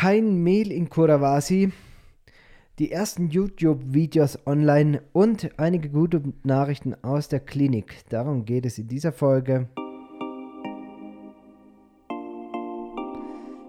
[0.00, 1.72] Kein Mehl in Kurawasi.
[2.78, 8.04] Die ersten YouTube-Videos online und einige gute Nachrichten aus der Klinik.
[8.08, 9.68] Darum geht es in dieser Folge.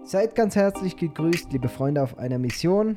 [0.04, 2.96] Seid ganz herzlich gegrüßt, liebe Freunde auf einer Mission.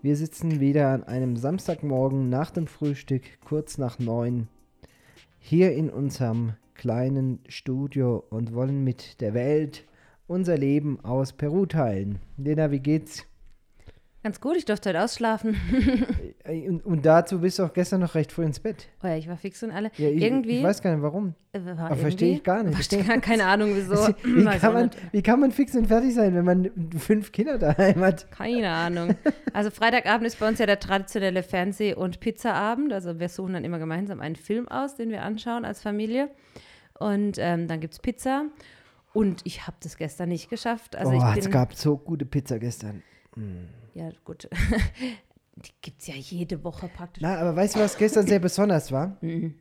[0.00, 4.46] Wir sitzen wieder an einem Samstagmorgen nach dem Frühstück, kurz nach neun,
[5.40, 9.87] hier in unserem kleinen Studio und wollen mit der Welt
[10.28, 12.20] unser Leben aus Peru teilen.
[12.36, 13.24] Lena, wie geht's?
[14.22, 15.56] Ganz gut, ich durfte heute ausschlafen.
[16.44, 18.88] Äh, und, und, dazu bist du auch gestern noch recht früh ins Bett.
[19.02, 19.90] Oh ja, ich war fix und alle.
[19.98, 20.58] Ja, ich, irgendwie.
[20.58, 21.34] Ich weiß gar nicht warum.
[21.52, 22.74] Äh, Aber verstehe ich gar nicht.
[22.74, 23.94] Verstehe gar keine Ahnung, wieso.
[24.24, 28.00] wie, kann man, wie kann man fix und fertig sein, wenn man fünf Kinder daheim
[28.00, 28.30] hat?
[28.30, 29.14] Keine Ahnung.
[29.52, 32.92] Also Freitagabend ist bei uns ja der traditionelle Fernseh- und Pizzaabend.
[32.92, 36.30] Also wir suchen dann immer gemeinsam einen Film aus, den wir anschauen als Familie.
[36.98, 38.46] Und ähm, dann gibt es Pizza.
[39.18, 40.94] Und ich habe das gestern nicht geschafft.
[40.94, 43.02] Also oh, ich es gab so gute Pizza gestern.
[43.34, 43.64] Mm.
[43.94, 44.48] Ja, gut.
[45.56, 47.20] Die gibt es ja jede Woche praktisch.
[47.20, 49.16] Na, aber weißt du, was gestern sehr besonders war?
[49.22, 49.56] Mhm.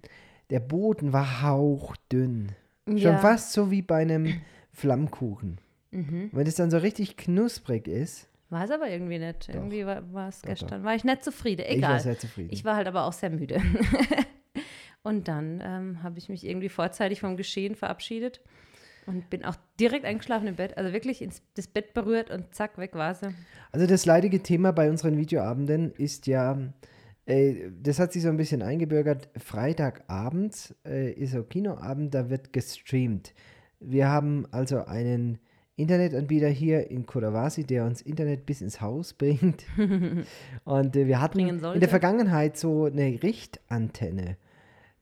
[0.52, 2.52] Der Boden war hauchdünn.
[2.86, 3.17] Schon ja.
[3.17, 4.41] fast so wie bei einem
[4.72, 5.59] Flammkuchen.
[5.89, 6.30] Mhm.
[6.31, 8.30] Wenn es dann so richtig knusprig ist.
[8.52, 9.49] War es aber irgendwie nicht.
[9.49, 9.55] Doch.
[9.55, 10.81] Irgendwie war es gestern.
[10.81, 10.83] Doch.
[10.83, 11.66] War ich nicht zufrieden.
[11.66, 11.77] Egal.
[11.77, 12.49] Ich war sehr zufrieden.
[12.52, 13.59] Ich war halt aber auch sehr müde.
[15.02, 18.39] Und dann ähm, habe ich mich irgendwie vorzeitig vom Geschehen verabschiedet
[19.08, 20.77] und bin auch direkt eingeschlafen im Bett.
[20.77, 23.33] Also wirklich ins das Bett berührt und zack, weg war sie.
[23.72, 26.58] Also das leidige Thema bei unseren Videoabenden ist ja,
[27.25, 32.53] äh, das hat sich so ein bisschen eingebürgert, Freitagabend äh, ist so Kinoabend, da wird
[32.53, 33.33] gestreamt.
[33.80, 35.39] Wir haben also einen
[35.77, 39.64] Internetanbieter hier in Kodawasi, der uns Internet bis ins Haus bringt.
[40.66, 44.38] und äh, wir hatten in der Vergangenheit so eine Richtantenne.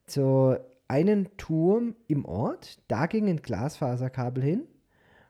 [0.05, 4.63] So einen Turm im Ort, da ging ein Glasfaserkabel hin.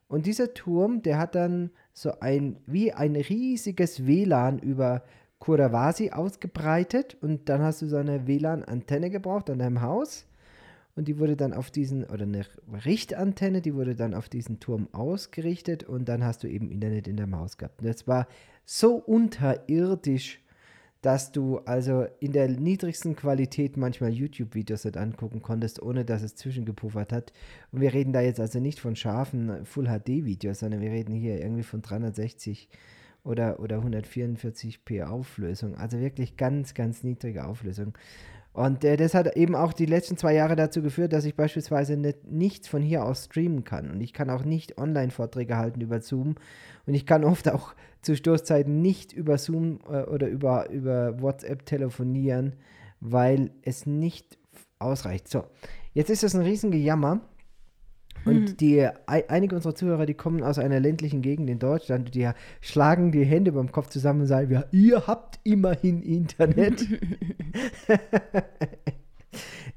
[0.08, 5.04] Und dieser Turm, der hat dann so ein, wie ein riesiges WLAN über
[5.40, 7.18] Kurawasi ausgebreitet.
[7.22, 10.28] Und dann hast du so eine WLAN-Antenne gebraucht an deinem Haus.
[10.96, 12.46] Und die wurde dann auf diesen, oder eine
[12.86, 15.84] Richtantenne, die wurde dann auf diesen Turm ausgerichtet.
[15.84, 17.82] Und dann hast du eben Internet in deinem Haus gehabt.
[17.82, 18.28] Und das war
[18.64, 20.45] so unterirdisch
[21.06, 26.34] dass du also in der niedrigsten Qualität manchmal YouTube-Videos nicht angucken konntest, ohne dass es
[26.34, 27.32] zwischengepuffert hat.
[27.72, 31.62] Und wir reden da jetzt also nicht von scharfen Full-HD-Videos, sondern wir reden hier irgendwie
[31.62, 32.70] von 360
[33.24, 35.76] oder, oder 144p Auflösung.
[35.76, 37.96] Also wirklich ganz, ganz niedrige Auflösung.
[38.56, 41.98] Und äh, das hat eben auch die letzten zwei Jahre dazu geführt, dass ich beispielsweise
[41.98, 43.92] nicht, nichts von hier aus streamen kann.
[43.92, 46.36] Und ich kann auch nicht Online-Vorträge halten über Zoom.
[46.88, 51.66] Und ich kann oft auch zu Stoßzeiten nicht über Zoom äh, oder über, über WhatsApp
[51.66, 52.54] telefonieren,
[53.02, 54.38] weil es nicht
[54.80, 55.28] ausreicht.
[55.28, 55.44] So,
[55.94, 57.20] jetzt ist das ein Riesengejammer.
[58.26, 58.58] Und hm.
[58.58, 62.30] die, einige unserer Zuhörer, die kommen aus einer ländlichen Gegend in Deutschland, die
[62.62, 66.86] schlagen die Hände beim Kopf zusammen und sagen, ja, ihr habt immerhin Internet.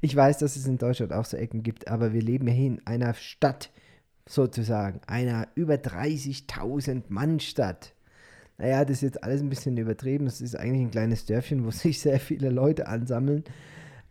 [0.01, 2.87] ich weiß, dass es in Deutschland auch so Ecken gibt, aber wir leben hier in
[2.87, 3.71] einer Stadt,
[4.27, 7.93] sozusagen, einer über 30.000 Mann Stadt.
[8.59, 10.27] Naja, das ist jetzt alles ein bisschen übertrieben.
[10.27, 13.43] Es ist eigentlich ein kleines Dörfchen, wo sich sehr viele Leute ansammeln.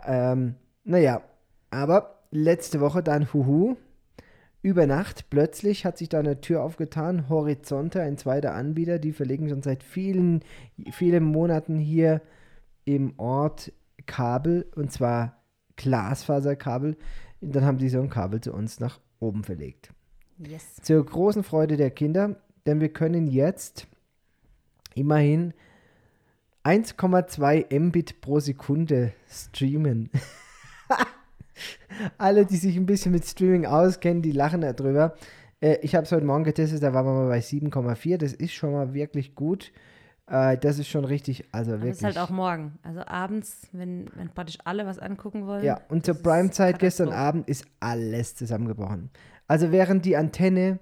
[0.05, 1.23] Ähm, naja,
[1.71, 3.77] aber letzte Woche dann Huhu,
[4.63, 7.29] über Nacht plötzlich hat sich da eine Tür aufgetan.
[7.29, 10.43] Horizonte, ein zweiter Anbieter, die verlegen schon seit vielen,
[10.91, 12.21] vielen Monaten hier
[12.85, 13.73] im Ort
[14.07, 15.43] Kabel und zwar
[15.77, 16.97] Glasfaserkabel.
[17.41, 19.91] Und dann haben die so ein Kabel zu uns nach oben verlegt.
[20.39, 20.77] Yes.
[20.83, 22.37] Zur großen Freude der Kinder,
[22.67, 23.87] denn wir können jetzt
[24.95, 25.55] immerhin
[26.65, 30.11] 1,2 Mbit pro Sekunde streamen.
[32.19, 35.15] Alle, die sich ein bisschen mit Streaming auskennen, die lachen darüber.
[35.61, 38.19] Äh, ich habe es heute Morgen getestet, da waren wir mal bei 7,4.
[38.19, 39.73] Das ist schon mal wirklich gut.
[40.29, 41.91] Äh, das ist schon richtig, also wirklich.
[41.91, 42.79] Das ist halt auch morgen.
[42.83, 45.65] Also abends, wenn, wenn praktisch alle was angucken wollen.
[45.65, 49.11] Ja, und zur Prime-Zeit gestern Abend ist alles zusammengebrochen.
[49.47, 50.79] Also während die Antenne,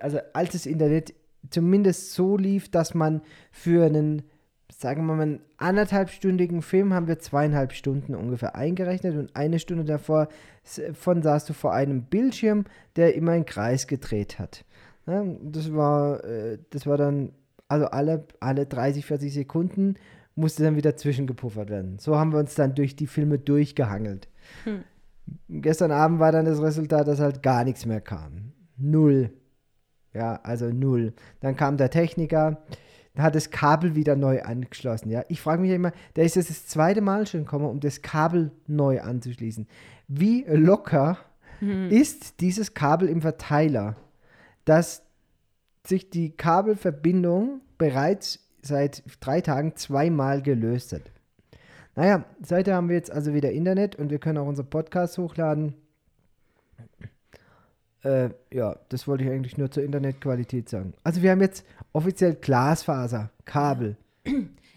[0.00, 1.14] also altes Internet
[1.50, 3.22] zumindest so lief, dass man
[3.52, 4.22] für einen
[4.72, 9.84] sagen wir mal, einen anderthalbstündigen Film haben wir zweieinhalb Stunden ungefähr eingerechnet und eine Stunde
[9.84, 10.28] davor
[10.94, 12.64] von saß du vor einem Bildschirm,
[12.96, 14.64] der immer einen Kreis gedreht hat.
[15.06, 17.32] Ja, das war, äh, das war dann,
[17.68, 19.96] also alle, alle 30, 40 Sekunden
[20.34, 21.98] musste dann wieder zwischengepuffert werden.
[21.98, 24.28] So haben wir uns dann durch die Filme durchgehangelt.
[24.64, 24.84] Hm.
[25.48, 28.52] Gestern Abend war dann das Resultat, dass halt gar nichts mehr kam.
[28.76, 29.30] Null.
[30.12, 31.12] Ja, also null.
[31.40, 32.62] Dann kam der Techniker,
[33.22, 35.10] hat das Kabel wieder neu angeschlossen.
[35.10, 35.24] Ja?
[35.28, 38.50] Ich frage mich immer, der ist jetzt das zweite Mal schon gekommen, um das Kabel
[38.66, 39.68] neu anzuschließen.
[40.08, 41.18] Wie locker
[41.60, 41.88] mhm.
[41.90, 43.96] ist dieses Kabel im Verteiler,
[44.64, 45.02] dass
[45.86, 51.02] sich die Kabelverbindung bereits seit drei Tagen zweimal gelöst hat.
[51.94, 55.74] Naja, seitdem haben wir jetzt also wieder Internet und wir können auch unsere Podcasts hochladen.
[58.04, 60.92] Äh, ja, das wollte ich eigentlich nur zur Internetqualität sagen.
[61.02, 63.96] Also wir haben jetzt offiziell Glasfaser, Kabel.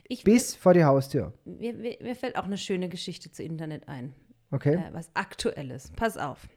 [0.09, 1.33] Ich, bis vor die Haustür.
[1.43, 4.13] Mir, mir, mir, fällt auch eine schöne Geschichte zu Internet ein.
[4.51, 4.75] Okay.
[4.75, 5.91] Äh, was aktuelles.
[5.97, 6.47] Pass auf.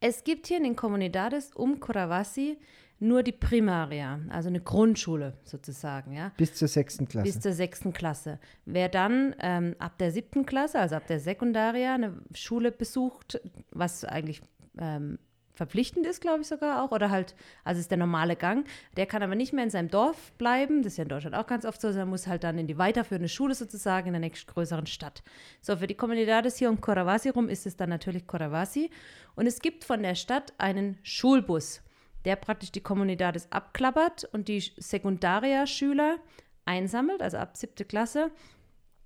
[0.00, 2.58] Es gibt hier in den Comunidades um Coravasi
[2.98, 6.32] nur die Primaria, also eine Grundschule sozusagen, ja.
[6.36, 7.24] Bis zur sechsten Klasse.
[7.24, 8.38] Bis zur sechsten Klasse.
[8.64, 14.04] Wer dann ähm, ab der siebten Klasse, also ab der Sekundaria, eine Schule besucht, was
[14.04, 14.40] eigentlich
[14.78, 15.18] ähm,
[15.56, 18.66] verpflichtend ist, glaube ich sogar auch, oder halt, also ist der normale Gang.
[18.96, 21.46] Der kann aber nicht mehr in seinem Dorf bleiben, das ist ja in Deutschland auch
[21.46, 24.86] ganz oft so, sondern muss halt dann in die weiterführende Schule sozusagen in der nächstgrößeren
[24.86, 25.22] Stadt.
[25.60, 28.90] So, für die Comunidades hier um Coravasi rum ist es dann natürlich Coravasi.
[29.34, 31.82] Und es gibt von der Stadt einen Schulbus,
[32.24, 36.18] der praktisch die Comunidades abklappert und die Sekundaria-Schüler
[36.66, 38.30] einsammelt, also ab siebte Klasse,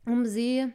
[0.07, 0.73] um sie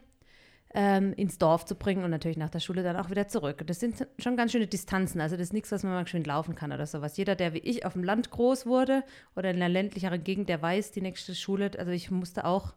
[0.78, 3.66] ähm, ins Dorf zu bringen und natürlich nach der Schule dann auch wieder zurück.
[3.66, 5.22] Das sind schon ganz schöne Distanzen.
[5.22, 7.16] Also das ist nichts, was man mal schön laufen kann oder sowas.
[7.16, 9.02] Jeder, der wie ich auf dem Land groß wurde
[9.34, 12.74] oder in einer ländlicheren Gegend, der weiß, die nächste Schule, also ich musste auch,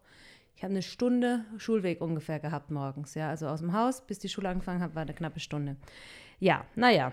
[0.56, 3.16] ich habe eine Stunde Schulweg ungefähr gehabt morgens.
[3.16, 5.76] Ja, also aus dem Haus, bis die Schule angefangen hat, war eine knappe Stunde.
[6.40, 7.12] Ja, naja.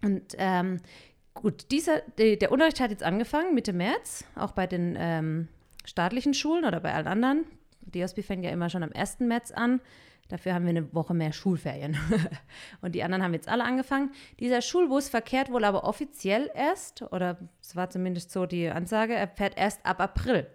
[0.00, 0.80] Und ähm,
[1.34, 5.48] gut, dieser, der, Unterricht hat jetzt angefangen Mitte März, auch bei den ähm,
[5.84, 7.46] staatlichen Schulen oder bei allen anderen.
[7.86, 9.20] Die OSB fängt ja immer schon am 1.
[9.20, 9.80] März an.
[10.28, 11.96] Dafür haben wir eine Woche mehr Schulferien.
[12.80, 14.12] und die anderen haben jetzt alle angefangen.
[14.40, 19.28] Dieser Schulbus verkehrt wohl aber offiziell erst, oder es war zumindest so die Ansage, er
[19.28, 20.46] fährt erst ab April.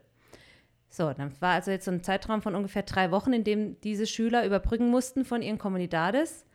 [0.90, 4.08] So, dann war also jetzt so ein Zeitraum von ungefähr drei Wochen, in dem diese
[4.08, 6.46] Schüler überbrücken mussten von ihren Comunidades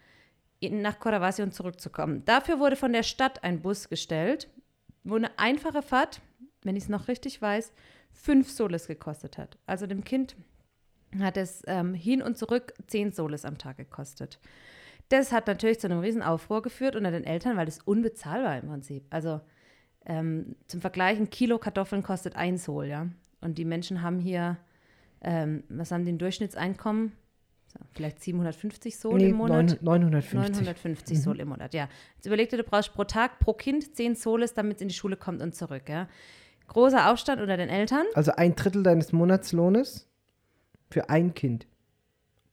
[0.60, 2.24] nach Coravasi und zurückzukommen.
[2.24, 4.48] Dafür wurde von der Stadt ein Bus gestellt,
[5.04, 6.20] wo eine einfache Fahrt,
[6.62, 7.72] wenn ich es noch richtig weiß,
[8.12, 9.58] fünf Soles gekostet hat.
[9.66, 10.36] Also dem Kind
[11.22, 14.40] hat es ähm, hin und zurück 10 Soles am Tag gekostet.
[15.08, 18.68] Das hat natürlich zu einem riesen Aufruhr geführt unter den Eltern, weil es unbezahlbar im
[18.68, 19.04] Prinzip.
[19.10, 19.40] Also
[20.06, 23.08] ähm, zum Vergleich, ein Kilo Kartoffeln kostet ein Sol, ja.
[23.40, 24.58] Und die Menschen haben hier,
[25.20, 27.12] ähm, was haben die ein Durchschnittseinkommen?
[27.92, 29.82] Vielleicht 750 Sol nee, im Monat?
[29.82, 30.34] 950.
[30.34, 31.22] 950 mhm.
[31.22, 31.88] Sol im Monat, ja.
[32.16, 34.94] Jetzt überleg dir, du brauchst pro Tag, pro Kind 10 Soles, damit es in die
[34.94, 36.08] Schule kommt und zurück, ja.
[36.68, 38.06] Großer Aufstand unter den Eltern.
[38.14, 40.08] Also ein Drittel deines Monatslohnes?
[40.94, 41.66] Für ein Kind.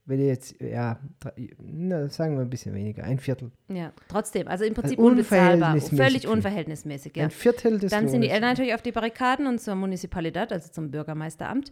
[0.05, 0.99] Wenn ihr jetzt, ja,
[1.59, 3.51] na, sagen wir ein bisschen weniger, ein Viertel.
[3.67, 7.15] Ja, trotzdem, also im Prinzip also unbezahlbar, völlig unverhältnismäßig.
[7.15, 7.25] Ja.
[7.25, 10.71] Ein Viertel des Dann sind die Eltern natürlich auf die Barrikaden und zur Municipalidad, also
[10.71, 11.71] zum Bürgermeisteramt,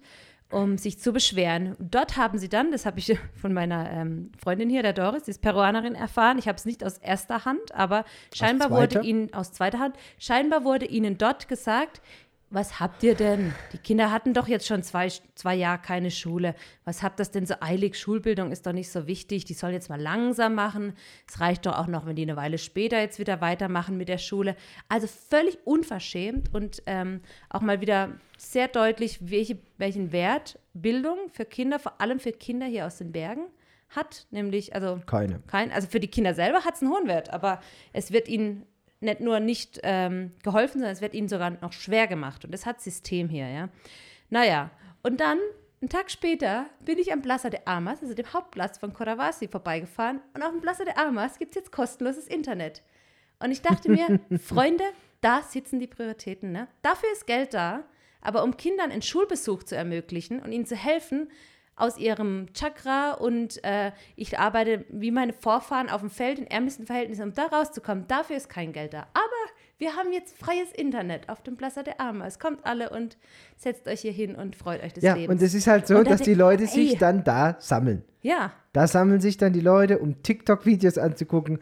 [0.51, 1.75] um sich zu beschweren.
[1.80, 5.31] Dort haben sie dann, das habe ich von meiner ähm, Freundin hier, der Doris, die
[5.31, 6.38] ist Peruanerin, erfahren.
[6.38, 10.63] Ich habe es nicht aus erster Hand, aber scheinbar wurde ihnen, aus zweiter Hand, scheinbar
[10.63, 12.00] wurde ihnen dort gesagt,
[12.51, 13.54] was habt ihr denn?
[13.74, 16.56] Die Kinder hatten doch jetzt schon zwei, zwei Jahre keine Schule.
[16.84, 17.98] Was habt das denn so eilig?
[17.98, 19.46] Schulbildung ist doch nicht so wichtig.
[19.46, 20.94] Die sollen jetzt mal langsam machen.
[21.28, 24.18] Es reicht doch auch noch, wenn die eine Weile später jetzt wieder weitermachen mit der
[24.18, 24.56] Schule.
[24.88, 31.46] Also völlig unverschämt und ähm, auch mal wieder sehr deutlich, welche, welchen Wert Bildung für
[31.46, 33.46] Kinder, vor allem für Kinder hier aus den Bergen,
[33.90, 34.28] hat.
[34.31, 35.01] Nämlich, also.
[35.06, 35.42] Keine.
[35.48, 37.60] Kein, also für die Kinder selber hat es einen hohen Wert, aber
[37.94, 38.66] es wird ihnen
[39.01, 42.46] nicht nur nicht ähm, geholfen, sondern es wird ihnen sogar noch schwer gemacht.
[42.46, 43.70] Und das hat System hier, ja.
[44.29, 45.39] Naja, und dann,
[45.82, 50.22] einen Tag später, bin ich am Plaza de Armas, also dem Hauptplatz von Coravasi, vorbeigefahren.
[50.34, 52.84] Und auf dem Plaza de Armas gibt es jetzt kostenloses Internet.
[53.39, 54.84] Und ich dachte mir, Freunde,
[55.22, 56.51] da sitzen die Prioritäten.
[56.51, 56.68] Ne?
[56.82, 57.86] Dafür ist Geld da.
[58.22, 61.29] Aber um Kindern einen Schulbesuch zu ermöglichen und ihnen zu helfen,
[61.79, 66.86] aus ihrem Chakra und äh, ich arbeite wie meine Vorfahren auf dem Feld in ärmsten
[66.86, 68.05] Verhältnissen, um da rauszukommen.
[68.07, 69.07] Dafür ist kein Geld da.
[69.13, 72.25] Aber wir haben jetzt freies Internet auf dem Plaza der Arme.
[72.27, 73.17] Es kommt alle und
[73.57, 75.29] setzt euch hier hin und freut euch des ja, Lebens.
[75.29, 78.03] und es ist halt so, dass die Leute sich dann da sammeln.
[78.21, 78.51] Ja.
[78.74, 81.59] Da sammeln sich dann die Leute, um TikTok-Videos anzugucken,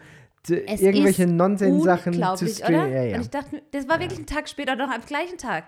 [0.49, 2.91] es irgendwelche Nonsens-Sachen zu streamen.
[2.91, 3.15] Ja, ja.
[3.15, 5.65] Und ich dachte, das war wirklich ein Tag später, noch am gleichen Tag.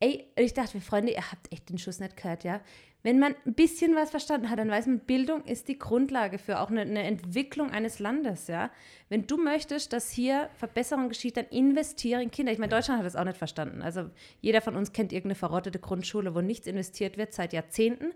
[0.00, 2.60] Ey, ich dachte, Freunde, ihr habt echt den Schuss nicht gehört, ja?
[3.08, 6.60] Wenn man ein bisschen was verstanden hat, dann weiß man, Bildung ist die Grundlage für
[6.60, 8.70] auch eine, eine, Entwicklung eines Landes, ja.
[9.08, 12.52] Wenn du möchtest, dass hier Verbesserung geschieht, dann investiere in Kinder.
[12.52, 13.80] Ich meine, Deutschland hat das auch nicht verstanden.
[13.80, 14.10] Also
[14.42, 18.12] jeder von uns kennt irgendeine verrottete Grundschule, wo nichts investiert wird seit Jahrzehnten.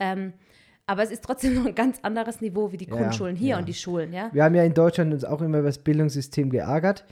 [0.00, 0.32] Ähm,
[0.86, 3.58] aber es ist trotzdem noch ein ganz anderes Niveau wie die Grundschulen hier ja.
[3.60, 4.28] und die Schulen, ja.
[4.32, 7.04] Wir haben ja in Deutschland uns auch immer über das Bildungssystem geärgert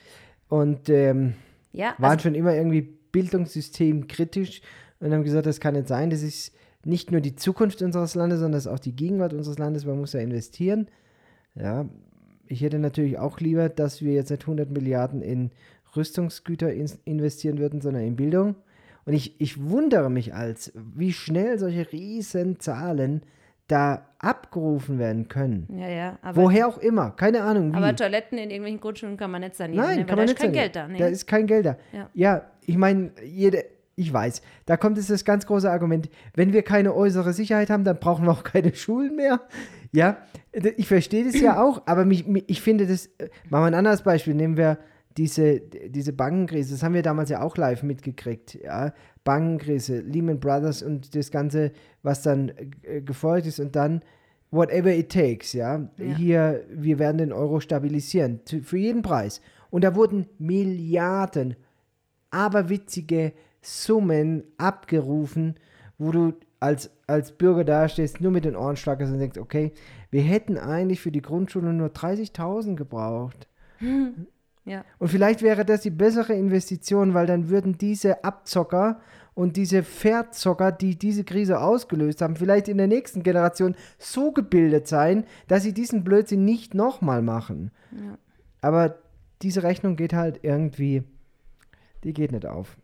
[0.48, 1.34] und ähm,
[1.70, 2.82] ja, waren also, schon immer irgendwie
[3.12, 4.62] Bildungssystem kritisch
[4.98, 6.52] und haben gesagt, das kann nicht sein, das ist
[6.84, 9.84] nicht nur die Zukunft unseres Landes, sondern das ist auch die Gegenwart unseres Landes.
[9.84, 10.88] Man muss ja investieren.
[11.54, 11.86] Ja,
[12.46, 15.50] ich hätte natürlich auch lieber, dass wir jetzt nicht 100 Milliarden in
[15.96, 18.56] Rüstungsgüter in, investieren würden, sondern in Bildung.
[19.04, 23.22] Und ich, ich wundere mich als, wie schnell solche riesen Zahlen
[23.66, 25.68] da abgerufen werden können.
[25.78, 26.18] Ja, ja.
[26.34, 27.76] Woher auch immer, keine Ahnung wie.
[27.76, 29.84] aber Toiletten in irgendwelchen Grundschulen kann man nicht sanieren.
[29.84, 30.06] Nein, ne?
[30.06, 30.58] kann man da nicht ist kein sagen.
[30.58, 30.88] Geld da.
[30.88, 30.98] Ne?
[30.98, 31.76] Da ist kein Geld da.
[31.92, 32.10] Ja.
[32.14, 33.64] Ja, ich meine, jede,
[34.00, 37.84] ich weiß, da kommt jetzt das ganz große Argument, wenn wir keine äußere Sicherheit haben,
[37.84, 39.40] dann brauchen wir auch keine Schulen mehr.
[39.92, 40.18] Ja,
[40.76, 43.74] ich verstehe das ja auch, aber mich, mich, ich finde das, äh, machen wir ein
[43.74, 44.78] anderes Beispiel, nehmen wir
[45.16, 48.92] diese, diese Bankenkrise, das haben wir damals ja auch live mitgekriegt, ja,
[49.24, 52.52] Bankenkrise, Lehman Brothers und das Ganze, was dann
[52.82, 54.02] äh, gefolgt ist und dann
[54.52, 56.16] whatever it takes, ja, Ja.
[56.16, 59.40] hier, wir werden den Euro stabilisieren, für jeden Preis.
[59.70, 61.56] Und da wurden Milliarden,
[62.30, 65.56] aberwitzige Summen abgerufen,
[65.98, 69.72] wo du als, als Bürger dastehst, nur mit den Ohren schlackerst und denkst, okay,
[70.10, 73.48] wir hätten eigentlich für die Grundschule nur 30.000 gebraucht.
[74.66, 74.84] Ja.
[74.98, 79.00] Und vielleicht wäre das die bessere Investition, weil dann würden diese Abzocker
[79.34, 84.86] und diese Verzocker, die diese Krise ausgelöst haben, vielleicht in der nächsten Generation so gebildet
[84.86, 87.70] sein, dass sie diesen Blödsinn nicht nochmal machen.
[87.92, 88.18] Ja.
[88.60, 88.98] Aber
[89.42, 91.04] diese Rechnung geht halt irgendwie,
[92.04, 92.76] die geht nicht auf.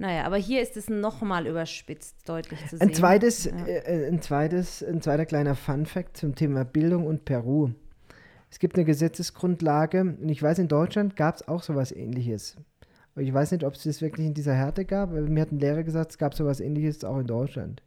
[0.00, 2.88] Naja, aber hier ist es nochmal überspitzt deutlich zu sehen.
[2.88, 3.66] Ein zweites, Ja.
[3.66, 7.70] äh, ein zweites, ein zweiter kleiner Fun-Fact zum Thema Bildung und Peru.
[8.50, 12.56] Es gibt eine Gesetzesgrundlage und ich weiß, in Deutschland gab es auch sowas ähnliches.
[13.14, 15.50] Aber ich weiß nicht, ob es das wirklich in dieser Härte gab, aber mir hat
[15.52, 17.82] ein Lehrer gesagt, es gab sowas ähnliches auch in Deutschland.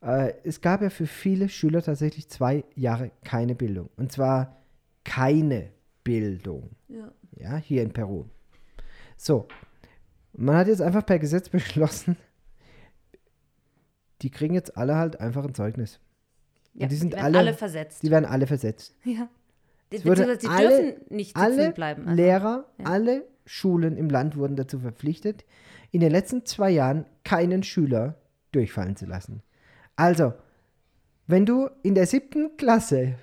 [0.00, 3.90] Äh, es gab ja für viele Schüler tatsächlich zwei Jahre keine Bildung.
[3.96, 4.62] Und zwar
[5.02, 5.70] keine
[6.04, 6.70] Bildung.
[6.88, 7.10] Ja.
[7.36, 8.26] Ja, hier in Peru.
[9.16, 9.48] So.
[10.36, 12.16] Man hat jetzt einfach per Gesetz beschlossen,
[14.22, 16.00] die kriegen jetzt alle halt einfach ein Zeugnis.
[16.74, 18.02] Ja, die sind werden alle- alle versetzt.
[18.02, 18.96] Die werden alle versetzt.
[19.04, 19.28] ja.
[19.92, 20.36] Die, die alle-
[20.94, 22.02] dürfen nicht Alle bleiben.
[22.08, 22.84] Also, Lehrer, ja.
[22.86, 25.44] alle Schulen im Land wurden dazu verpflichtet,
[25.92, 28.16] in den letzten zwei Jahren keinen Schüler
[28.50, 29.42] durchfallen zu lassen.
[29.94, 30.32] Also,
[31.26, 33.14] wenn du in der siebten Klasse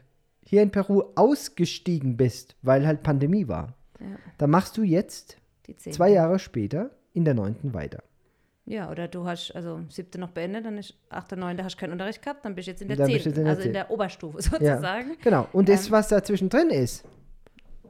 [0.46, 4.06] hier in Peru ausgestiegen bist, weil halt Pandemie war, Ja.
[4.38, 5.38] dann machst du jetzt
[5.68, 8.04] die zwei Jahre später in der neunten weiter.
[8.66, 12.22] Ja, oder du hast also siebte noch beendet, dann ist achte, neunte hast keinen Unterricht
[12.22, 13.74] gehabt, dann bist du jetzt in der zehnten, jetzt in der also in zehnten.
[13.74, 15.48] der Oberstufe sozusagen, Genau.
[15.52, 15.92] Und das, Ähm.
[15.94, 17.04] was dazwischen drin ist,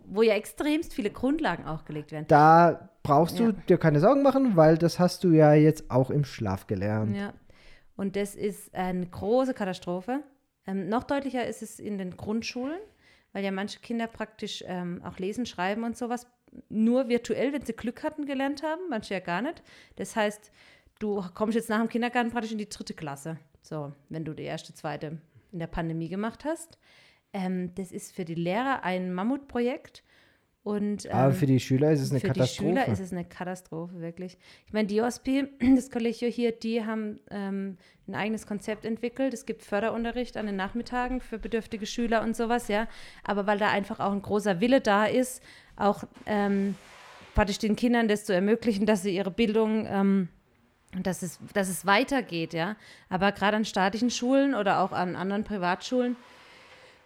[0.05, 2.25] wo ja extremst viele Grundlagen auch gelegt werden.
[2.29, 3.51] da brauchst du Ja.
[3.67, 7.15] dir keine Sorgen machen, weil das hast du ja jetzt auch im Schlaf gelernt.
[7.17, 7.33] Ja.
[7.97, 10.21] Und das ist eine große Katastrophe.
[10.67, 12.79] Ähm, noch deutlicher ist es in den Grundschulen,
[13.33, 16.27] weil ja manche Kinder praktisch ähm, auch lesen, schreiben und sowas
[16.69, 19.63] nur virtuell, wenn sie Glück hatten, gelernt haben, manche ja gar nicht.
[19.95, 20.51] Das heißt,
[20.99, 23.37] du kommst jetzt nach dem Kindergarten praktisch in die dritte Klasse.
[23.61, 25.19] So, wenn du die erste, zweite
[25.51, 26.77] in der Pandemie gemacht hast.
[27.33, 30.03] Ähm, das ist für die Lehrer ein Mammutprojekt.
[30.63, 32.69] Und, ähm, Aber für die Schüler ist es eine für Katastrophe.
[32.69, 34.37] die Schüler ist es eine Katastrophe, wirklich.
[34.67, 37.77] Ich meine, die OSP, das Kollegio hier, die haben ähm,
[38.07, 39.33] ein eigenes Konzept entwickelt.
[39.33, 42.87] Es gibt Förderunterricht an den Nachmittagen für bedürftige Schüler und sowas, ja.
[43.23, 45.41] Aber weil da einfach auch ein großer Wille da ist,
[45.77, 46.75] auch ähm,
[47.33, 50.29] praktisch den Kindern das zu ermöglichen, dass sie ihre Bildung, ähm,
[51.01, 52.75] dass, es, dass es weitergeht, ja.
[53.09, 56.17] Aber gerade an staatlichen Schulen oder auch an anderen Privatschulen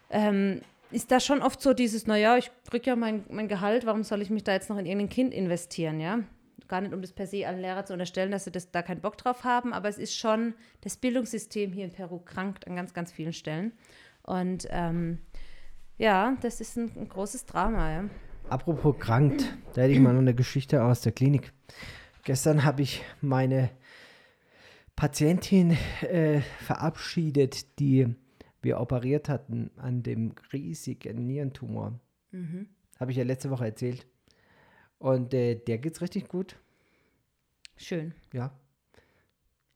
[0.09, 4.03] ähm, ist da schon oft so dieses, naja, ich kriege ja mein, mein Gehalt, warum
[4.03, 6.19] soll ich mich da jetzt noch in irgendein Kind investieren, ja?
[6.67, 9.01] Gar nicht, um das per se allen Lehrer zu unterstellen, dass sie das, da keinen
[9.01, 12.93] Bock drauf haben, aber es ist schon, das Bildungssystem hier in Peru krankt an ganz,
[12.93, 13.73] ganz vielen Stellen.
[14.23, 15.19] Und ähm,
[15.97, 18.09] ja, das ist ein, ein großes Drama, ja.
[18.49, 21.51] Apropos krankt, da hätte ich mal noch eine Geschichte aus der Klinik.
[22.23, 23.69] Gestern habe ich meine
[24.95, 28.15] Patientin äh, verabschiedet, die
[28.65, 31.97] wir operiert hatten an dem riesigen Nierentumor.
[32.99, 34.05] Habe ich ja letzte Woche erzählt.
[34.97, 36.57] Und äh, der geht's richtig gut.
[37.77, 38.13] Schön.
[38.33, 38.51] Ja,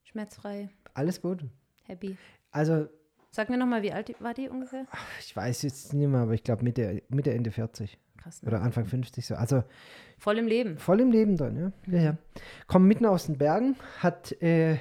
[0.04, 1.46] Schmerzfrei, alles gut.
[1.86, 2.18] happy.
[2.52, 2.88] Also,
[3.32, 4.88] Sag mir nochmal, wie alt war die ungefähr?
[5.20, 8.48] ich weiß jetzt nicht mehr, aber ich glaube Mitte, Mitte, Ende 40 Krass, ne?
[8.50, 9.36] oder Anfang 50 so.
[9.36, 9.64] Also
[10.18, 10.78] Voll im Leben.
[10.80, 11.72] voll im Leben drin, ja.
[11.96, 12.18] Ja, ja.
[12.68, 14.78] Kommt mitten aus den Bergen, hat, äh,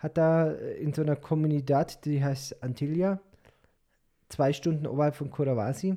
[0.00, 3.20] hat da in so einer Kommunität, die heißt Antillia,
[4.30, 5.96] zwei Stunden oberhalb von Curavasi,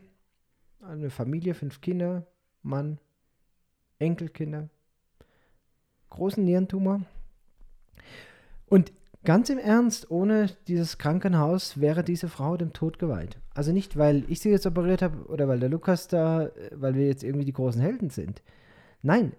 [0.82, 2.28] eine Familie, fünf Kinder,
[2.62, 3.00] Mann,
[4.00, 4.70] Enkelkinder,
[6.10, 7.02] großen Nierentumor.
[8.68, 8.92] Und
[9.24, 13.38] ganz im Ernst, ohne dieses Krankenhaus wäre diese Frau dem Tod geweiht.
[13.54, 16.96] Also nicht, weil ich sie jetzt operiert habe oder weil der Lukas da, äh, weil
[16.96, 18.42] wir jetzt irgendwie die großen Helden sind.
[19.02, 19.34] Nein,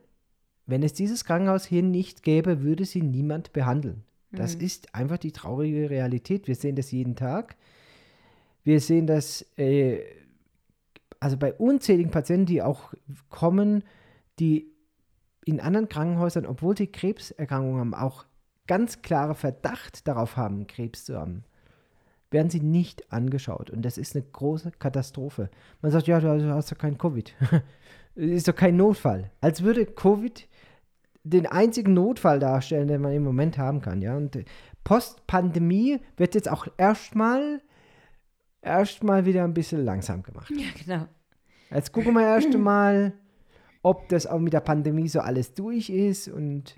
[0.67, 4.05] wenn es dieses Krankenhaus hier nicht gäbe, würde sie niemand behandeln.
[4.37, 6.49] Das ist einfach die traurige Realität.
[6.49, 7.57] Wir sehen das jeden Tag.
[8.63, 10.01] Wir sehen das, äh,
[11.21, 12.95] also bei unzähligen Patienten, die auch
[13.29, 13.85] kommen,
[14.39, 14.73] die
[15.45, 18.25] in anderen Krankenhäusern, obwohl sie Krebserkrankungen haben, auch
[18.67, 21.45] ganz klare Verdacht darauf haben, Krebs zu haben,
[22.31, 23.71] werden sie nicht angeschaut.
[23.71, 25.51] Und das ist eine große Katastrophe.
[25.83, 27.35] Man sagt, ja, du hast doch kein Covid.
[28.15, 29.31] ist doch kein Notfall.
[29.41, 30.49] Als würde Covid
[31.25, 34.03] den einzigen Notfall darstellen, den man im Moment haben kann.
[34.03, 34.17] Ja?
[34.17, 34.39] Und
[34.85, 37.61] Post-Pandemie wird jetzt auch erstmal
[38.63, 40.51] erstmal wieder ein bisschen langsam gemacht.
[40.51, 41.07] Ja, genau.
[41.71, 43.13] Jetzt gucken wir erst mal,
[43.83, 46.77] ob das auch mit der Pandemie so alles durch ist und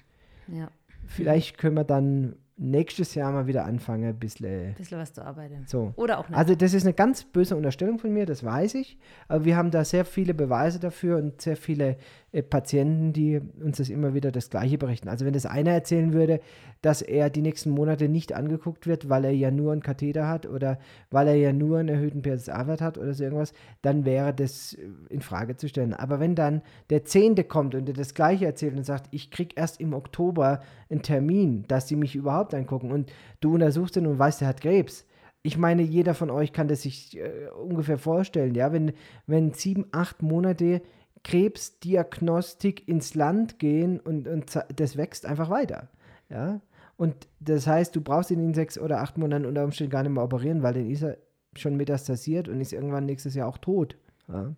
[0.49, 0.69] Ja.
[1.07, 4.69] vielleicht können wir dann nächstes Jahr mal wieder anfangen, ein bisschen.
[4.69, 5.65] Ein bisschen was zu arbeiten.
[5.67, 5.93] So.
[5.97, 6.39] Oder auch nicht.
[6.39, 8.99] Also das ist eine ganz böse Unterstellung von mir, das weiß ich.
[9.29, 11.97] Aber wir haben da sehr viele Beweise dafür und sehr viele
[12.33, 15.09] äh, Patienten, die uns das immer wieder das Gleiche berichten.
[15.09, 16.41] Also wenn das einer erzählen würde,
[16.81, 20.47] dass er die nächsten Monate nicht angeguckt wird, weil er ja nur einen Katheter hat
[20.47, 20.79] oder
[21.11, 24.89] weil er ja nur einen erhöhten PSA-Wert hat oder so irgendwas, dann wäre das äh,
[25.11, 25.93] in Frage zu stellen.
[25.93, 29.55] Aber wenn dann der Zehnte kommt und der das Gleiche erzählt und sagt, ich kriege
[29.57, 30.61] erst im Oktober
[30.91, 34.61] einen Termin, dass sie mich überhaupt angucken und du untersuchst ihn und weißt, er hat
[34.61, 35.07] Krebs,
[35.43, 38.93] ich meine, jeder von euch kann das sich äh, ungefähr vorstellen, ja, wenn,
[39.27, 40.83] wenn sieben, acht Monate
[41.23, 45.89] Krebsdiagnostik ins Land gehen und, und das wächst einfach weiter,
[46.29, 46.61] ja.
[46.97, 50.13] Und das heißt, du brauchst ihn in sechs oder acht Monaten unter Umständen gar nicht
[50.13, 51.19] mehr operieren, weil dann ist er
[51.55, 53.97] schon metastasiert und ist irgendwann nächstes Jahr auch tot.
[54.29, 54.55] Ja.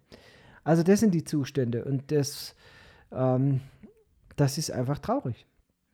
[0.64, 2.54] Also das sind die Zustände und das,
[3.12, 3.60] ähm,
[4.36, 5.46] das ist einfach traurig.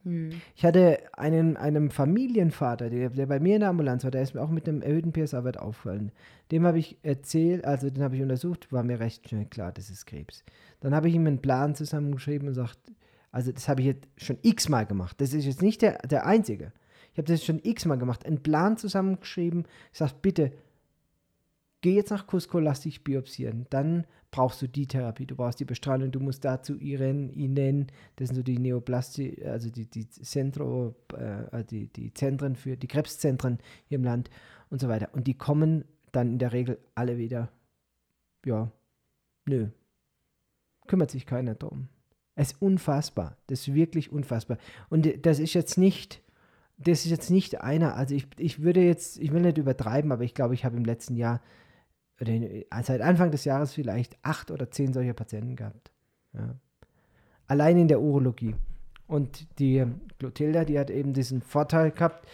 [0.04, 0.30] Hm.
[0.54, 4.34] Ich hatte einen, einen Familienvater, der, der bei mir in der Ambulanz war, der ist
[4.34, 6.12] mir auch mit einem erhöhten PSA-Wert auffallen.
[6.50, 9.90] Dem habe ich erzählt, also den habe ich untersucht, war mir recht schnell klar, das
[9.90, 10.44] ist Krebs.
[10.80, 12.78] Dann habe ich ihm einen Plan zusammengeschrieben und gesagt,
[13.32, 15.20] also das habe ich jetzt schon x-mal gemacht.
[15.20, 16.72] Das ist jetzt nicht der, der einzige.
[17.12, 18.26] Ich habe das schon x-mal gemacht.
[18.26, 19.64] Einen Plan zusammengeschrieben.
[19.92, 20.52] Ich sage, bitte,
[21.84, 23.66] geh jetzt nach Cusco, lass dich biopsieren.
[23.68, 28.28] Dann brauchst du die Therapie, du brauchst die Bestrahlung, du musst dazu Iren, Inen, das
[28.28, 33.58] sind so die Neoplasti, also die, die Zentro, äh, die, die Zentren für die Krebszentren
[33.84, 34.30] hier im Land
[34.70, 35.10] und so weiter.
[35.12, 37.50] Und die kommen dann in der Regel alle wieder,
[38.46, 38.72] ja,
[39.44, 39.68] nö,
[40.86, 41.88] kümmert sich keiner drum.
[42.34, 44.56] Es ist unfassbar, das ist wirklich unfassbar.
[44.88, 46.22] Und das ist jetzt nicht,
[46.78, 50.24] das ist jetzt nicht einer, also ich, ich würde jetzt, ich will nicht übertreiben, aber
[50.24, 51.42] ich glaube, ich habe im letzten Jahr
[52.20, 55.90] oder in- seit Anfang des Jahres vielleicht acht oder zehn solcher Patienten gehabt.
[56.32, 56.54] Ja.
[57.46, 58.54] Allein in der Urologie.
[59.06, 59.84] Und die
[60.18, 62.26] Clotilda, die hat eben diesen Vorteil gehabt,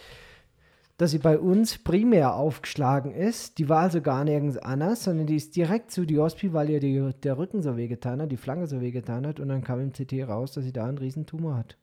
[0.97, 3.57] dass sie bei uns primär aufgeschlagen ist.
[3.57, 7.09] Die war also gar nirgends anders, sondern die ist direkt zu Diospi, weil ihr die,
[7.23, 9.39] der Rücken so wehgetan hat, die Flanke so wehgetan hat.
[9.39, 11.77] Und dann kam im CT raus, dass sie da einen riesen Tumor hat.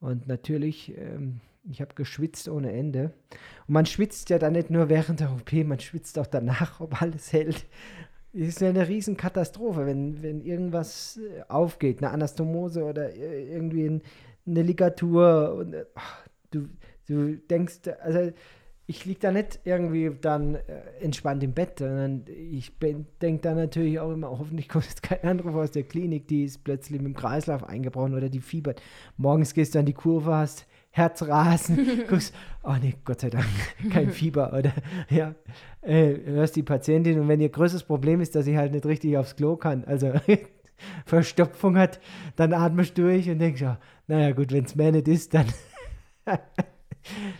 [0.00, 3.12] Und natürlich, ähm, ich habe geschwitzt ohne Ende.
[3.66, 7.00] Und man schwitzt ja dann nicht nur während der OP, man schwitzt auch danach, ob
[7.00, 7.66] alles hält.
[8.32, 13.52] Es ist ja eine riesen Katastrophe, wenn, wenn irgendwas äh, aufgeht, eine Anastomose oder äh,
[13.52, 14.02] irgendwie ein,
[14.46, 15.54] eine Ligatur.
[15.54, 16.68] Und, äh, ach, du,
[17.06, 18.32] du denkst, also
[18.86, 20.56] ich liege da nicht irgendwie dann
[21.00, 25.54] entspannt im Bett, sondern ich denke da natürlich auch immer, hoffentlich kommt jetzt kein Anruf
[25.54, 28.82] aus der Klinik, die ist plötzlich mit dem Kreislauf eingebrochen oder die fiebert.
[29.16, 30.66] Morgens gehst du an die Kurve, hast
[30.96, 33.46] Herzrasen, guckst, oh nee, Gott sei Dank,
[33.90, 34.72] kein Fieber oder
[35.10, 35.34] ja,
[35.82, 39.18] äh, hörst die Patientin und wenn ihr größtes Problem ist, dass sie halt nicht richtig
[39.18, 40.12] aufs Klo kann, also
[41.04, 41.98] Verstopfung hat,
[42.36, 45.46] dann atmest du durch und denkst, ja, naja gut, wenn es mehr nicht ist, dann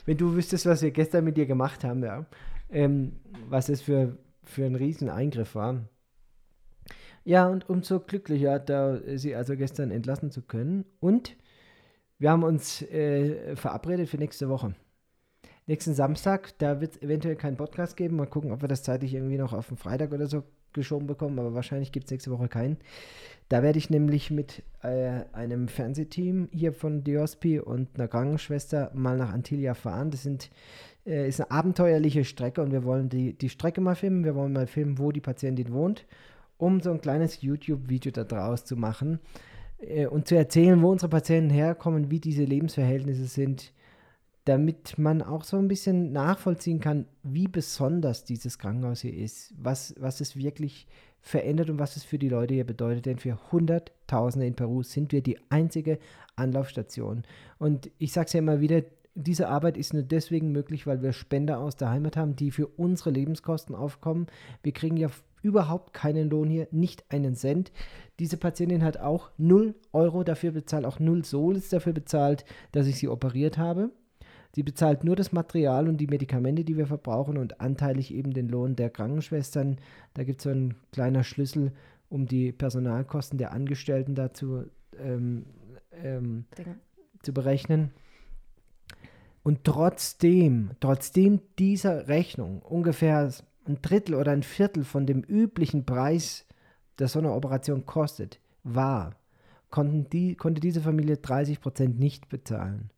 [0.04, 2.26] wenn du wüsstest, was wir gestern mit dir gemacht haben, ja,
[2.70, 5.88] ähm, was das für, für ein riesen Eingriff war.
[7.22, 10.84] Ja, und umso glücklicher, da sie also gestern entlassen zu können.
[10.98, 11.36] Und
[12.24, 14.74] wir haben uns äh, verabredet für nächste Woche.
[15.66, 18.16] Nächsten Samstag, da wird es eventuell keinen Podcast geben.
[18.16, 21.38] Mal gucken, ob wir das zeitlich irgendwie noch auf den Freitag oder so geschoben bekommen,
[21.38, 22.78] aber wahrscheinlich gibt es nächste Woche keinen.
[23.50, 29.18] Da werde ich nämlich mit äh, einem Fernsehteam hier von Diospi und einer Krankenschwester mal
[29.18, 30.10] nach Antillia fahren.
[30.10, 30.50] Das sind,
[31.04, 34.24] äh, ist eine abenteuerliche Strecke und wir wollen die, die Strecke mal filmen.
[34.24, 36.06] Wir wollen mal filmen, wo die Patientin wohnt,
[36.56, 39.20] um so ein kleines YouTube-Video da draus zu machen
[39.78, 43.72] äh, und zu erzählen, wo unsere Patienten herkommen, wie diese Lebensverhältnisse sind,
[44.44, 49.94] damit man auch so ein bisschen nachvollziehen kann, wie besonders dieses Krankenhaus hier ist, was,
[49.98, 50.86] was es wirklich
[51.20, 53.06] verändert und was es für die Leute hier bedeutet.
[53.06, 55.98] Denn für Hunderttausende in Peru sind wir die einzige
[56.36, 57.22] Anlaufstation.
[57.58, 58.82] Und ich sage es ja immer wieder,
[59.14, 62.66] diese Arbeit ist nur deswegen möglich, weil wir Spender aus der Heimat haben, die für
[62.66, 64.26] unsere Lebenskosten aufkommen.
[64.62, 65.08] Wir kriegen ja
[65.44, 67.70] überhaupt keinen Lohn hier, nicht einen Cent.
[68.18, 72.96] Diese Patientin hat auch 0 Euro dafür bezahlt, auch 0 Soles dafür bezahlt, dass ich
[72.96, 73.90] sie operiert habe.
[74.54, 78.48] Sie bezahlt nur das Material und die Medikamente, die wir verbrauchen und anteilig eben den
[78.48, 79.78] Lohn der Krankenschwestern.
[80.14, 81.72] Da gibt es so einen kleiner Schlüssel,
[82.08, 84.64] um die Personalkosten der Angestellten dazu
[84.96, 85.46] ähm,
[86.02, 86.44] ähm,
[87.22, 87.90] zu berechnen.
[89.42, 93.30] Und trotzdem, trotzdem dieser Rechnung ungefähr
[93.66, 96.46] ein Drittel oder ein Viertel von dem üblichen Preis
[96.98, 99.16] der so eine Operation kostet, war,
[99.70, 102.90] konnten die, konnte diese Familie 30 Prozent nicht bezahlen.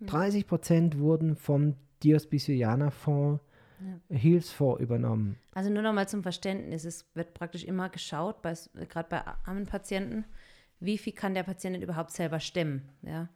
[0.00, 0.48] 30 hm.
[0.48, 3.42] Prozent wurden vom Diospicianer Fonds
[3.80, 4.16] ja.
[4.16, 5.36] Hilfsfonds übernommen.
[5.54, 10.24] Also nur nochmal zum Verständnis, es wird praktisch immer geschaut, gerade bei armen Patienten,
[10.80, 12.88] wie viel kann der Patient denn überhaupt selber stemmen.
[13.02, 13.28] Ja?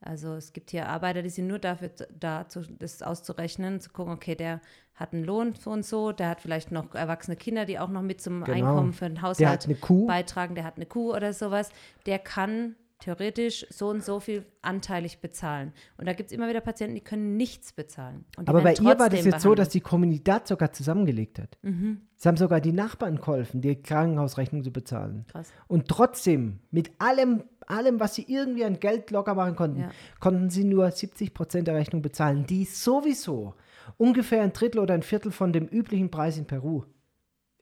[0.00, 2.46] Also es gibt hier Arbeiter, die sind nur dafür da,
[2.78, 4.60] das auszurechnen, zu gucken, okay, der
[4.98, 8.02] hat einen Lohn so und so, der hat vielleicht noch erwachsene Kinder, die auch noch
[8.02, 8.56] mit zum genau.
[8.56, 9.68] Einkommen für den Haushalt
[10.06, 11.70] beitragen, der hat eine Kuh oder sowas.
[12.06, 15.72] Der kann theoretisch so und so viel anteilig bezahlen.
[15.98, 18.24] Und da gibt es immer wieder Patienten, die können nichts bezahlen.
[18.44, 19.40] Aber bei ihr war das jetzt behandelt.
[19.40, 21.58] so, dass die Kommunität sogar zusammengelegt hat.
[21.62, 22.00] Mhm.
[22.16, 25.26] Sie haben sogar die Nachbarn geholfen, die Krankenhausrechnung zu bezahlen.
[25.30, 25.52] Krass.
[25.68, 29.90] Und trotzdem, mit allem, allem, was sie irgendwie an Geld locker machen konnten, ja.
[30.18, 33.54] konnten sie nur 70 Prozent der Rechnung bezahlen, die sowieso
[33.96, 36.84] ungefähr ein Drittel oder ein Viertel von dem üblichen Preis in Peru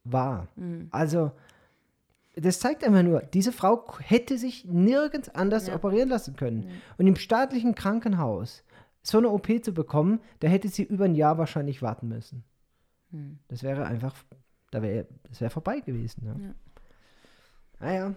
[0.03, 0.47] war.
[0.55, 0.87] Mhm.
[0.91, 1.31] Also
[2.35, 5.75] das zeigt einfach nur, diese Frau hätte sich nirgends anders ja.
[5.75, 6.63] operieren lassen können.
[6.63, 6.75] Ja.
[6.97, 8.63] Und im staatlichen Krankenhaus
[9.01, 12.43] so eine OP zu bekommen, da hätte sie über ein Jahr wahrscheinlich warten müssen.
[13.11, 13.39] Hm.
[13.47, 14.13] Das wäre einfach,
[14.69, 16.25] da wäre, das wäre vorbei gewesen.
[16.25, 16.35] Ja.
[16.39, 16.53] ja.
[17.79, 18.15] Naja.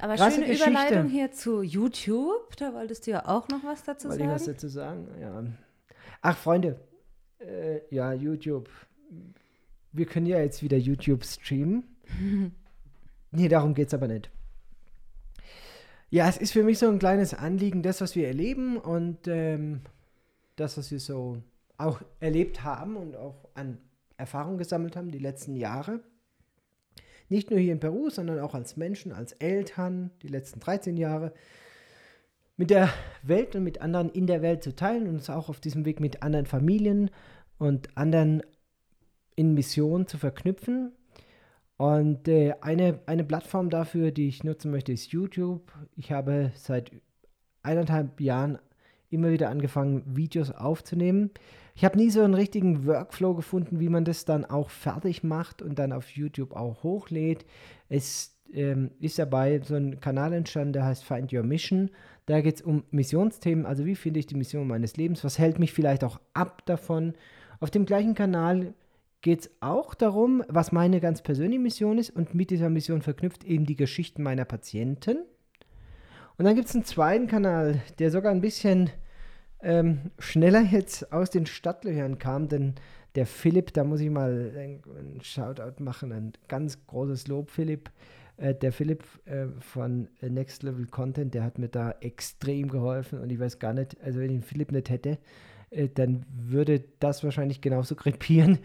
[0.00, 0.70] Aber Krasse schöne Geschichte.
[0.70, 2.56] Überleitung hier zu YouTube.
[2.56, 4.30] Da wolltest du ja auch noch was dazu Wollte sagen.
[4.30, 5.44] Ich was dazu sagen, ja.
[6.22, 6.80] Ach, Freunde,
[7.46, 8.68] äh, ja, YouTube.
[9.92, 11.84] Wir können ja jetzt wieder YouTube streamen.
[13.36, 14.30] Nee, darum geht es aber nicht.
[16.08, 19.80] Ja, es ist für mich so ein kleines Anliegen, das, was wir erleben und ähm,
[20.54, 21.42] das, was wir so
[21.76, 23.78] auch erlebt haben und auch an
[24.16, 25.98] Erfahrung gesammelt haben die letzten Jahre.
[27.28, 31.32] Nicht nur hier in Peru, sondern auch als Menschen, als Eltern, die letzten 13 Jahre,
[32.56, 32.90] mit der
[33.22, 35.98] Welt und mit anderen in der Welt zu teilen und uns auch auf diesem Weg
[35.98, 37.10] mit anderen Familien
[37.58, 38.42] und anderen
[39.36, 40.92] in Mission zu verknüpfen
[41.76, 45.72] und äh, eine, eine Plattform dafür, die ich nutzen möchte, ist YouTube.
[45.96, 46.92] Ich habe seit
[47.62, 48.58] eineinhalb Jahren
[49.10, 51.30] immer wieder angefangen, Videos aufzunehmen.
[51.74, 55.62] Ich habe nie so einen richtigen Workflow gefunden, wie man das dann auch fertig macht
[55.62, 57.44] und dann auf YouTube auch hochlädt.
[57.88, 61.90] Es ähm, ist dabei so ein Kanal entstanden, der heißt Find Your Mission.
[62.26, 65.58] Da geht es um Missionsthemen, also wie finde ich die Mission meines Lebens, was hält
[65.58, 67.14] mich vielleicht auch ab davon.
[67.64, 68.74] Auf dem gleichen Kanal
[69.22, 73.42] geht es auch darum, was meine ganz persönliche Mission ist und mit dieser Mission verknüpft
[73.42, 75.24] eben die Geschichten meiner Patienten.
[76.36, 78.90] Und dann gibt es einen zweiten Kanal, der sogar ein bisschen
[79.62, 82.74] ähm, schneller jetzt aus den Stadtlöchern kam, denn
[83.14, 87.90] der Philipp, da muss ich mal einen Shoutout machen, ein ganz großes Lob, Philipp.
[88.36, 93.32] Äh, der Philipp äh, von Next Level Content, der hat mir da extrem geholfen und
[93.32, 95.16] ich weiß gar nicht, also wenn ich den Philipp nicht hätte,
[95.94, 98.58] dann würde das wahrscheinlich genauso krepieren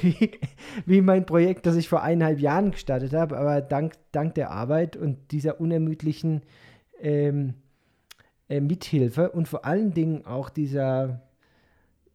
[0.00, 0.32] wie,
[0.86, 3.36] wie, mein Projekt, das ich vor eineinhalb Jahren gestartet habe.
[3.38, 6.42] Aber dank, dank der Arbeit und dieser unermüdlichen
[7.00, 7.54] ähm,
[8.48, 11.22] äh, Mithilfe und vor allen Dingen auch dieser,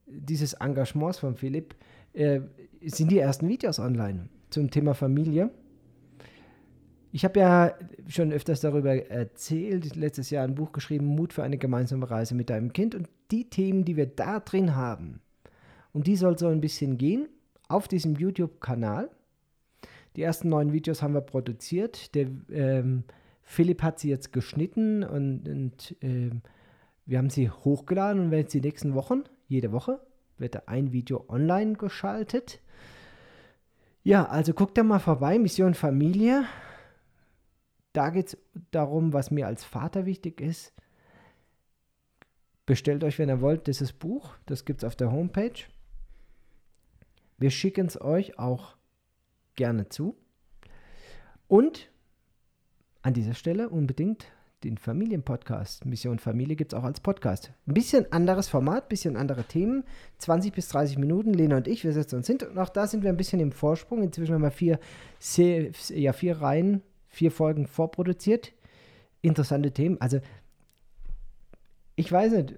[0.06, 1.76] dieses Engagements von Philipp
[2.13, 2.41] äh,
[2.82, 5.50] sind die ersten Videos online zum Thema Familie.
[7.18, 7.74] Ich habe ja
[8.08, 12.52] schon öfters darüber erzählt, letztes Jahr ein Buch geschrieben, Mut für eine gemeinsame Reise mit
[12.52, 12.94] deinem Kind.
[12.94, 15.20] Und die Themen, die wir da drin haben,
[15.94, 17.28] um die soll so ein bisschen gehen,
[17.70, 19.10] auf diesem YouTube-Kanal.
[20.16, 22.14] Die ersten neun Videos haben wir produziert.
[22.14, 23.04] Der ähm,
[23.42, 26.44] Philipp hat sie jetzt geschnitten und, und ähm,
[27.08, 30.00] wir haben sie hochgeladen und jetzt die nächsten Wochen, jede Woche,
[30.38, 32.60] wird da ein Video online geschaltet.
[34.04, 36.46] Ja, also guckt da mal vorbei, Mission Familie.
[37.98, 38.38] Da geht es
[38.70, 40.72] darum, was mir als Vater wichtig ist.
[42.68, 44.36] Bestellt euch, wenn ihr wollt, dieses Buch.
[44.46, 45.64] Das gibt es auf der Homepage.
[47.40, 48.78] Wir schicken es euch auch
[49.56, 50.16] gerne zu.
[51.48, 51.90] Und
[53.02, 54.28] an dieser Stelle unbedingt
[54.64, 55.86] den Familienpodcast.
[55.86, 57.52] Mission Familie gibt es auch als Podcast.
[57.66, 59.84] Ein bisschen anderes Format, ein bisschen andere Themen.
[60.20, 61.34] 20 bis 30 Minuten.
[61.34, 62.38] Lena und ich, wir setzen uns hin.
[62.48, 64.04] Und auch da sind wir ein bisschen im Vorsprung.
[64.04, 64.80] Inzwischen haben wir vier,
[65.90, 66.84] ja, vier Reihen
[67.18, 68.54] vier Folgen vorproduziert.
[69.22, 70.00] Interessante Themen.
[70.00, 70.20] Also,
[71.96, 72.56] ich weiß nicht.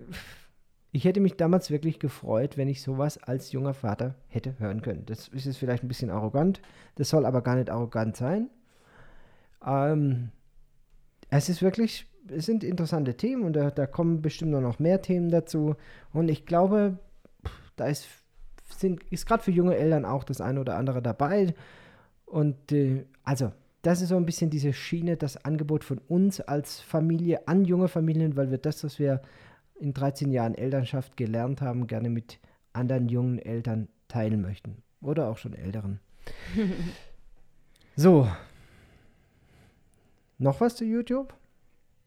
[0.91, 5.05] Ich hätte mich damals wirklich gefreut, wenn ich sowas als junger Vater hätte hören können.
[5.05, 6.61] Das ist jetzt vielleicht ein bisschen arrogant.
[6.95, 8.49] Das soll aber gar nicht arrogant sein.
[9.63, 10.31] Ähm,
[11.29, 15.29] es ist wirklich es sind interessante Themen und da, da kommen bestimmt noch mehr Themen
[15.29, 15.75] dazu.
[16.13, 16.99] Und ich glaube,
[17.75, 18.07] da ist,
[19.09, 21.53] ist gerade für junge Eltern auch das eine oder andere dabei.
[22.25, 26.79] Und äh, also, das ist so ein bisschen diese Schiene, das Angebot von uns als
[26.81, 29.21] Familie an junge Familien, weil wir das, was wir
[29.79, 32.39] in 13 Jahren Elternschaft gelernt haben, gerne mit
[32.73, 34.83] anderen jungen Eltern teilen möchten.
[35.01, 35.99] Oder auch schon älteren.
[37.95, 38.27] so.
[40.37, 41.33] Noch was zu YouTube?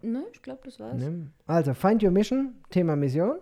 [0.03, 1.01] Ne, ich glaube, das war's.
[1.01, 1.31] Ne?
[1.47, 3.39] Also, Find Your Mission, Thema Mission.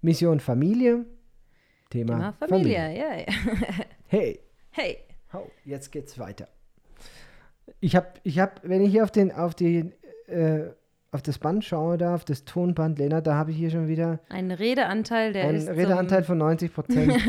[0.00, 1.04] Mission Familie,
[1.90, 2.78] Thema, Thema Familie.
[2.78, 3.26] Familie, ja, ja.
[4.06, 4.40] Hey,
[4.70, 4.98] Hey.
[5.32, 6.48] hau, jetzt geht's weiter.
[7.80, 9.92] Ich habe, ich hab, wenn ich hier auf den, auf die,
[10.26, 10.70] äh,
[11.12, 14.20] auf das Band schaue, da, auf das Tonband, Lena, da habe ich hier schon wieder
[14.28, 15.68] Ein Redeanteil, der einen ist.
[15.68, 17.12] Redeanteil von 90 Prozent.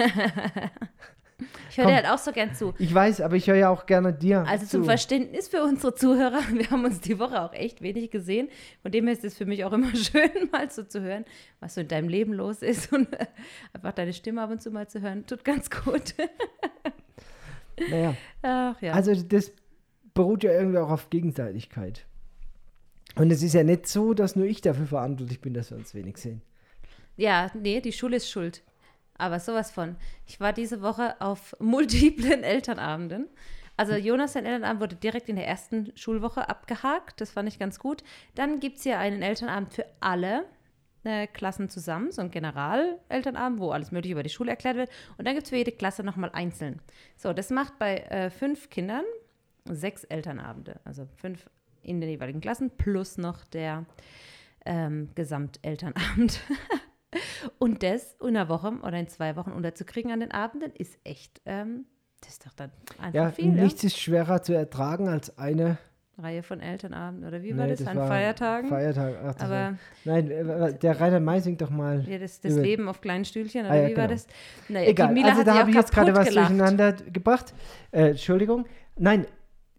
[1.72, 2.76] Ich höre dir halt auch so gern zu.
[2.78, 4.72] ich weiß, aber ich höre ja auch gerne dir Also zu.
[4.74, 8.50] zum Verständnis für unsere Zuhörer, wir haben uns die Woche auch echt wenig gesehen.
[8.84, 11.26] Von dem her ist es für mich auch immer schön, mal so zu hören,
[11.60, 13.08] was so in deinem Leben los ist und
[13.74, 15.26] einfach deine Stimme ab und zu mal zu hören.
[15.26, 16.14] Tut ganz gut.
[17.90, 18.94] Naja, Ach ja.
[18.94, 19.52] also das
[20.14, 22.06] beruht ja irgendwie auch auf Gegenseitigkeit.
[23.16, 25.94] Und es ist ja nicht so, dass nur ich dafür verantwortlich bin, dass wir uns
[25.94, 26.42] wenig sehen.
[27.18, 28.64] Ja, nee, die Schule ist schuld.
[29.18, 29.98] Aber sowas von.
[30.26, 33.28] Ich war diese Woche auf multiplen Elternabenden.
[33.78, 37.20] Also Jonas sein Elternabend wurde direkt in der ersten Schulwoche abgehakt.
[37.22, 38.04] Das fand ich ganz gut.
[38.36, 40.46] Dann gibt es hier einen Elternabend für alle
[41.04, 44.90] äh, Klassen zusammen, so ein General-Elternabend, wo alles Mögliche über die Schule erklärt wird.
[45.18, 46.80] Und dann gibt es für jede Klasse nochmal einzeln.
[47.18, 49.04] So, das macht bei äh, fünf Kindern
[49.66, 50.80] sechs Elternabende.
[50.84, 51.50] Also fünf
[51.84, 53.86] in den jeweiligen Klassen plus noch der
[54.66, 56.42] ähm, Gesamtelternabend.
[57.60, 61.42] Und das in einer Woche oder in zwei Wochen unterzukriegen an den Abenden ist echt,
[61.46, 61.86] ähm,
[62.22, 63.48] das ist doch dann einfach Ja, viel.
[63.52, 65.64] nichts ist schwerer zu ertragen als eine.
[65.64, 65.78] Ja?
[66.24, 67.88] Reihe von Elternabenden oder wie war Nee, das?
[67.88, 68.70] An war Feiertagen?
[68.70, 69.16] Feiertag.
[69.26, 72.04] Ach, das Aber war, nein, äh, der Rainer May singt doch mal.
[72.08, 74.14] ja, das, das Leben auf kleinen Stühlchen, oder Ah, ja, wie war genau.
[74.14, 74.28] das?
[74.70, 77.54] Naja, Egal, also da habe ich jetzt gerade was durcheinander gebracht.
[77.92, 78.68] Äh, Entschuldigung.
[78.98, 79.26] Nein,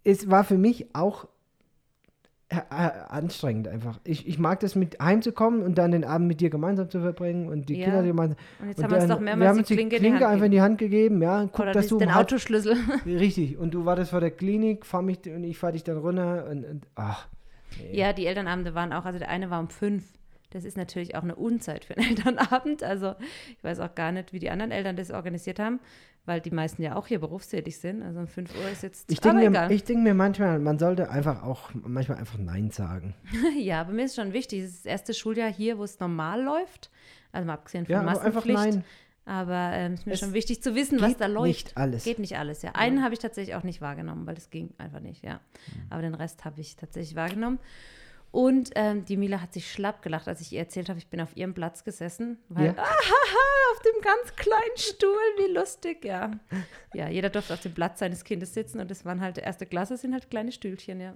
[0.04, 1.26] es war für mich auch
[2.48, 3.98] äh, äh, anstrengend einfach.
[4.04, 7.48] Ich, ich mag das mit heimzukommen und dann den Abend mit dir gemeinsam zu verbringen
[7.48, 7.86] und die Ja.
[7.86, 8.36] Kinder gemeinsam.
[8.60, 10.14] Und jetzt und haben wir uns doch wir mehrmals haben die uns die Klinke, Klinke,
[10.16, 11.44] in die einfach in die Hand gegeben, ja.
[11.46, 12.76] Guck, Oder dass das, du den halb- Autoschlüssel.
[13.06, 13.56] Richtig.
[13.56, 16.64] Und du wartest vor der Klinik, fahr mich und ich fahr dich dann runter und,
[16.66, 17.26] und ach.
[17.78, 17.96] nee.
[17.98, 20.04] Ja, die Elternabende waren auch, also der eine war um fünf.
[20.50, 22.82] Das ist natürlich auch eine Unzeit für einen Elternabend.
[22.82, 23.14] Also
[23.56, 25.80] ich weiß auch gar nicht, wie die anderen Eltern das organisiert haben,
[26.24, 28.02] weil die meisten ja auch hier berufstätig sind.
[28.02, 31.10] Also um 5 Uhr ist jetzt Ich denke mir, ich denk mir manchmal, man sollte
[31.10, 33.14] einfach auch manchmal einfach Nein sagen.
[33.58, 36.42] ja, aber mir ist schon wichtig, es ist das erste Schuljahr hier, wo es normal
[36.42, 36.90] läuft.
[37.32, 38.84] Also mal abgesehen von Ja, aber einfach nein.
[39.24, 41.46] Aber ähm, ist mir Es schon wichtig zu wissen, was Geht da läuft.
[41.46, 42.04] nicht alles.
[42.04, 42.72] Geht nicht alles, ja.
[42.72, 45.34] Einen habe ich tatsächlich auch nicht wahrgenommen, weil das ging einfach nicht, ja.
[45.34, 45.82] Mhm.
[45.90, 47.60] Aber den Rest habe ich tatsächlich wahrgenommen.
[48.32, 51.20] Und ähm, die Mila hat sich schlapp gelacht, als ich ihr erzählt habe, ich bin
[51.20, 52.38] auf ihrem Platz gesessen.
[52.48, 52.72] Weil, Ja.
[52.72, 56.30] ahaha, auf dem ganz kleinen Stuhl, wie lustig, ja.
[56.94, 59.98] Ja, jeder durfte auf dem Platz seines Kindes sitzen und das waren halt, erste Klasse
[59.98, 61.14] sind halt kleine Stühlchen, ja.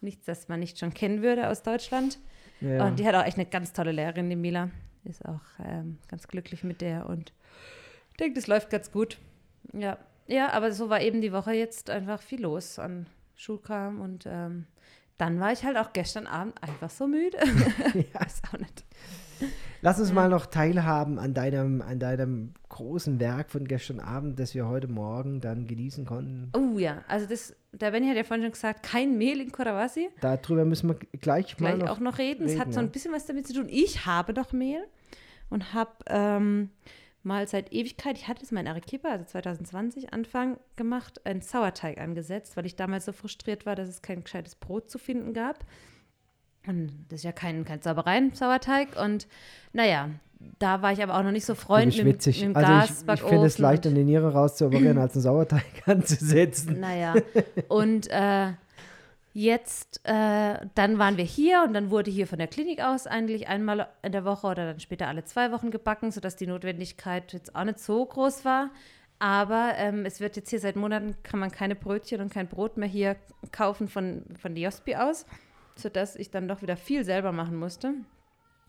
[0.00, 2.18] Nichts, das man nicht schon kennen würde aus Deutschland.
[2.60, 2.86] Ja.
[2.86, 4.70] Und die hat auch echt eine ganz tolle Lehrerin, die Mila.
[5.04, 7.32] Ist auch ähm, ganz glücklich mit der und
[8.20, 9.18] denke, das läuft ganz gut.
[9.72, 9.98] Ja.
[10.28, 14.66] ja, aber so war eben die Woche jetzt einfach viel los an Schulkram und ähm,
[15.18, 17.38] dann war ich halt auch gestern Abend einfach so müde.
[17.94, 18.04] Ja.
[18.20, 18.84] Weiß auch nicht.
[19.82, 24.54] Lass uns mal noch teilhaben an deinem, an deinem großen Werk von gestern Abend, das
[24.54, 26.50] wir heute Morgen dann genießen konnten.
[26.56, 30.08] Oh ja, also das, der Benny hat ja vorhin schon gesagt, kein Mehl in Kurawasi.
[30.20, 32.46] Darüber müssen wir gleich mal Gleich noch auch noch reden.
[32.46, 32.86] Es hat so ja.
[32.86, 33.66] ein bisschen was damit zu tun.
[33.68, 34.82] Ich habe noch Mehl
[35.50, 36.70] und habe ähm,
[37.24, 41.98] mal seit Ewigkeit, ich hatte es mal in Arequipa, also 2020 Anfang gemacht, einen Sauerteig
[41.98, 45.64] angesetzt, weil ich damals so frustriert war, dass es kein gescheites Brot zu finden gab.
[46.66, 48.96] Und das ist ja kein, kein Sauereien-Sauerteig.
[49.02, 49.26] Und
[49.72, 50.08] naja,
[50.58, 52.56] da war ich aber auch noch nicht so Du Freund bist mit, dem- mit dem
[52.56, 52.72] also
[53.12, 56.80] ich, ich finde es leichter, eine Niere rauszuoperieren, als einen Sauerteig anzusetzen.
[56.80, 57.14] Naja,
[57.68, 58.52] und äh,
[59.34, 63.48] jetzt, äh, dann waren wir hier und dann wurde hier von der Klinik aus eigentlich
[63.48, 67.54] einmal in der Woche oder dann später alle zwei Wochen gebacken, sodass die Notwendigkeit jetzt
[67.54, 68.70] auch nicht so groß war.
[69.18, 72.76] Aber ähm, es wird jetzt hier seit Monaten, kann man keine Brötchen und kein Brot
[72.76, 73.16] mehr hier
[73.52, 75.26] kaufen von, von Diospi aus,
[75.76, 77.94] sodass ich dann doch wieder viel selber machen musste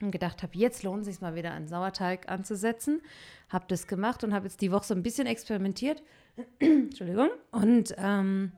[0.01, 3.01] und gedacht habe, jetzt lohnt es sich mal wieder einen Sauerteig anzusetzen.
[3.49, 6.01] Habe das gemacht und habe jetzt die Woche so ein bisschen experimentiert.
[6.59, 7.29] Entschuldigung.
[7.51, 8.51] Und ähm,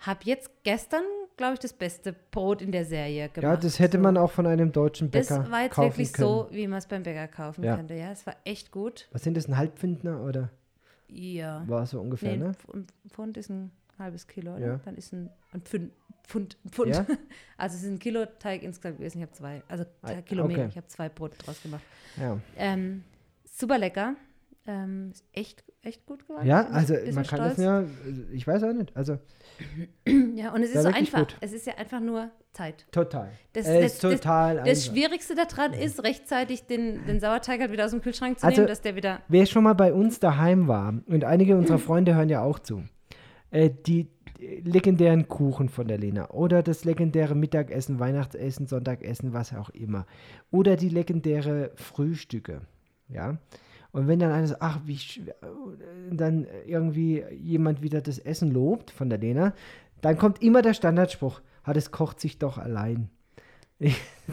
[0.00, 1.04] habe jetzt gestern,
[1.36, 3.42] glaube ich, das beste Brot in der Serie gemacht.
[3.42, 4.02] Ja, das hätte So.
[4.02, 6.28] man auch von einem deutschen Das Bäcker war jetzt kaufen wirklich können.
[6.28, 7.76] so, wie man es beim Bäcker kaufen Ja.
[7.76, 7.94] könnte.
[7.94, 9.08] Ja, es war echt gut.
[9.12, 10.50] Was sind das, ein Halbpfindner oder
[11.08, 11.62] Ja.
[11.66, 12.52] war so ungefähr, Nee, ne?
[12.72, 14.66] ein Pfund ist ein halbes Kilo, oder?
[14.66, 14.80] Ja.
[14.84, 15.92] Dann ist ein, ein Pfund.
[16.26, 16.94] Pfund, Pfund.
[16.94, 17.04] Ja?
[17.58, 19.18] Also es ist ein Kilo Teig insgesamt gewesen.
[19.18, 20.66] Ich habe zwei, also Ah, Kilo okay.
[20.70, 21.82] Ich habe zwei Brote draus gemacht.
[22.16, 23.04] Ja, Ähm,
[23.44, 24.14] super lecker.
[24.66, 26.46] Ähm, ist echt, echt gut geworden.
[26.46, 27.58] ja also man kann das stolz.
[27.58, 27.84] ja,
[28.32, 29.18] ich weiß auch nicht, also
[30.34, 31.18] Ja, und es ist so einfach.
[31.18, 31.36] gut.
[31.40, 32.86] Es ist ja einfach nur Zeit.
[32.90, 33.30] total.
[33.52, 34.82] Das- es das- ist total Das einfach.
[34.92, 38.68] Schwierigste daran ist, rechtzeitig den, den Sauerteig halt wieder aus dem Kühlschrank zu Also- nehmen,
[38.68, 39.20] dass der wieder.
[39.28, 42.82] Wer schon mal bei uns daheim war, und einige unserer Freunde hören ja auch zu,
[43.50, 44.08] äh, die
[44.40, 50.06] äh, legendären Kuchen von der Lena oder das legendäre Mittagessen, Weihnachtsessen, Sonntagessen, was auch immer.
[50.50, 52.62] Oder die legendäre Frühstücke.
[53.08, 53.36] Ja.
[53.94, 55.32] Und wenn dann einer sagt, ach, wie äh,
[56.10, 59.54] dann irgendwie jemand wieder das Essen lobt von der Lena,
[60.00, 63.08] dann kommt immer der Standardspruch, ah, das kocht sich doch allein.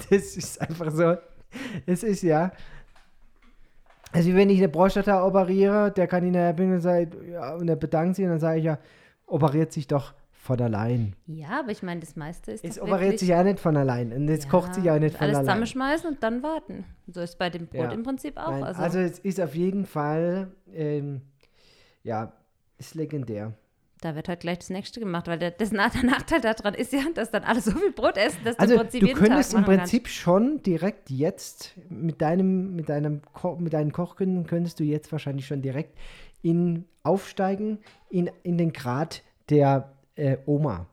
[0.10, 1.16] Das ist einfach so.
[1.86, 2.54] Es ist ja,
[4.12, 7.76] also wenn ich eine Prostata operiere, der kann ihn bringen und sagt, ja, und er
[7.76, 8.80] bedankt sich und dann sage ich ja,
[9.28, 11.16] operiert sich doch von allein.
[11.28, 12.66] Ja, aber ich meine, das meiste ist.
[12.66, 15.36] Es operiert sich ja nicht von allein und es kocht sich ja nicht von alles
[15.38, 15.46] allein.
[15.46, 16.84] zusammenschmeißen und dann warten.
[17.08, 17.92] So ist bei dem Brot Ja.
[17.92, 18.50] im Prinzip auch.
[18.50, 21.22] Nein, also, also, es ist auf jeden Fall, ähm,
[22.02, 22.34] ja,
[22.80, 23.54] ist legendär.
[24.02, 27.02] da wird halt gleich das nächste gemacht, weil der, das, der Nachteil daran ist ja,
[27.14, 29.64] dass dann alle so viel Brot essen, dass du Also im Prinzip du könntest im
[29.64, 35.12] Prinzip schon direkt jetzt mit deinem, mit deinem Ko mit deinen Kochkünden könntest du jetzt
[35.12, 35.96] wahrscheinlich schon direkt
[36.42, 37.78] in aufsteigen
[38.10, 40.86] in, in den Grad der äh, Oma.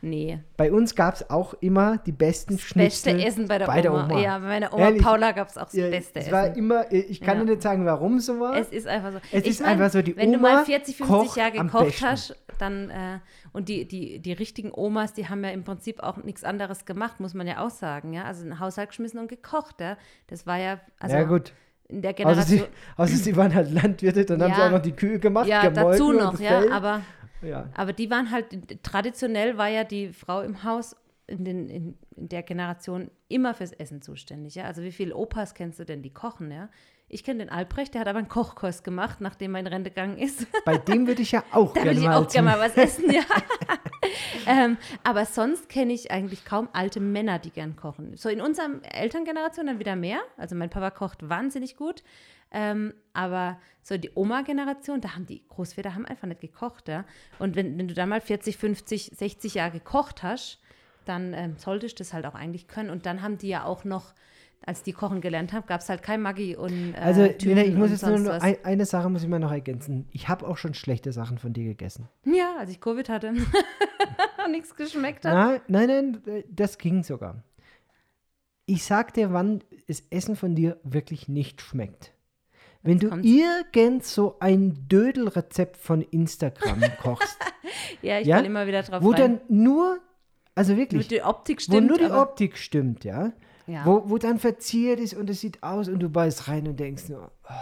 [0.00, 0.38] Nee.
[0.56, 3.92] Bei uns gab es auch immer die besten Beste Schnitzel Essen bei der, bei der
[3.92, 4.04] Oma.
[4.08, 4.20] Oma.
[4.20, 5.02] Ja, bei meiner Oma Ehrlich.
[5.02, 6.56] Paula gab es auch das Ja, beste es war Essen.
[6.58, 7.44] immer, ich kann Ja.
[7.44, 8.56] dir nicht sagen, warum so war.
[8.56, 9.18] Es ist einfach so.
[9.32, 11.50] Es Ich ist mein, einfach so, die Wenn du Oma mal 40, 50 kocht Jahre
[11.50, 13.18] gekocht hast, dann, äh,
[13.52, 17.18] und die, die, die richtigen Omas, die haben ja im Prinzip auch nichts anderes gemacht,
[17.18, 18.22] muss man ja auch sagen, ja.
[18.22, 19.96] Also einen Haushalt geschmissen und gekocht, ja.
[20.28, 21.52] Das war ja, also ja gut,
[21.88, 22.46] in der Generation.
[22.60, 22.64] sie,
[22.96, 24.66] außer sie waren halt Landwirte, dann haben sie Ja.
[24.68, 27.00] auch noch die Kühe gemacht, ja, dazu noch, das ja, aber,
[27.46, 27.68] ja.
[27.74, 32.28] aber die waren halt, traditionell war ja die Frau im Haus in, den, in, in
[32.28, 34.64] der Generation immer fürs Essen zuständig, ja.
[34.64, 36.68] Also wie viele Opas kennst du denn, die kochen, ja?
[37.08, 40.18] Ich kenne den Albrecht, der hat aber einen Kochkurs gemacht, nachdem er in Rente gegangen
[40.18, 40.46] ist.
[40.64, 42.76] Bei dem würde ich ja auch Da will gerne ich mal auch gerne mal was
[42.76, 43.22] essen, ja.
[44.46, 48.16] ähm, aber sonst kenne ich eigentlich kaum alte Männer, die gern kochen.
[48.16, 50.18] So in unserer Elterngeneration dann wieder mehr.
[50.36, 52.02] Also mein Papa kocht wahnsinnig gut.
[52.50, 57.04] Ähm, aber so die Oma-Generation, da haben die Großväter haben einfach nicht gekocht, ja.
[57.38, 60.60] Und wenn, wenn du da mal 40, 50, 60 Jahre gekocht hast,
[61.04, 62.90] dann ähm, solltest du das halt auch eigentlich können.
[62.90, 64.12] Und dann haben die ja auch noch,
[64.64, 67.74] als die kochen gelernt haben, gab es halt kein Maggi und äh, Also, Tüten ich
[67.74, 68.42] muss und jetzt nur, was.
[68.42, 70.08] ein, eine Sache muss ich mal noch ergänzen.
[70.12, 72.08] Ich habe auch schon schlechte Sachen von dir gegessen.
[72.24, 73.32] Ja, als ich Covid hatte.
[74.50, 75.34] Nichts geschmeckt hat.
[75.34, 75.86] Nein, nein,
[76.24, 77.42] nein, äh, das ging sogar.
[78.64, 82.12] Ich sag dir, wann das Essen von dir wirklich nicht schmeckt.
[82.86, 83.26] Wenn du kommt's.
[83.26, 87.38] irgend so ein Dödelrezept von Instagram kochst,
[88.02, 88.36] Ja, ich Ja?
[88.36, 89.20] fall immer wieder drauf wo rein.
[89.20, 89.98] dann nur,
[90.54, 91.88] also wirklich, der Optik wo stimmt.
[91.88, 93.32] nur die Optik stimmt, ja,
[93.66, 93.84] ja.
[93.84, 97.08] wo, wo dann verziert ist und es sieht aus und du beißt rein und denkst
[97.08, 97.52] nur, oh.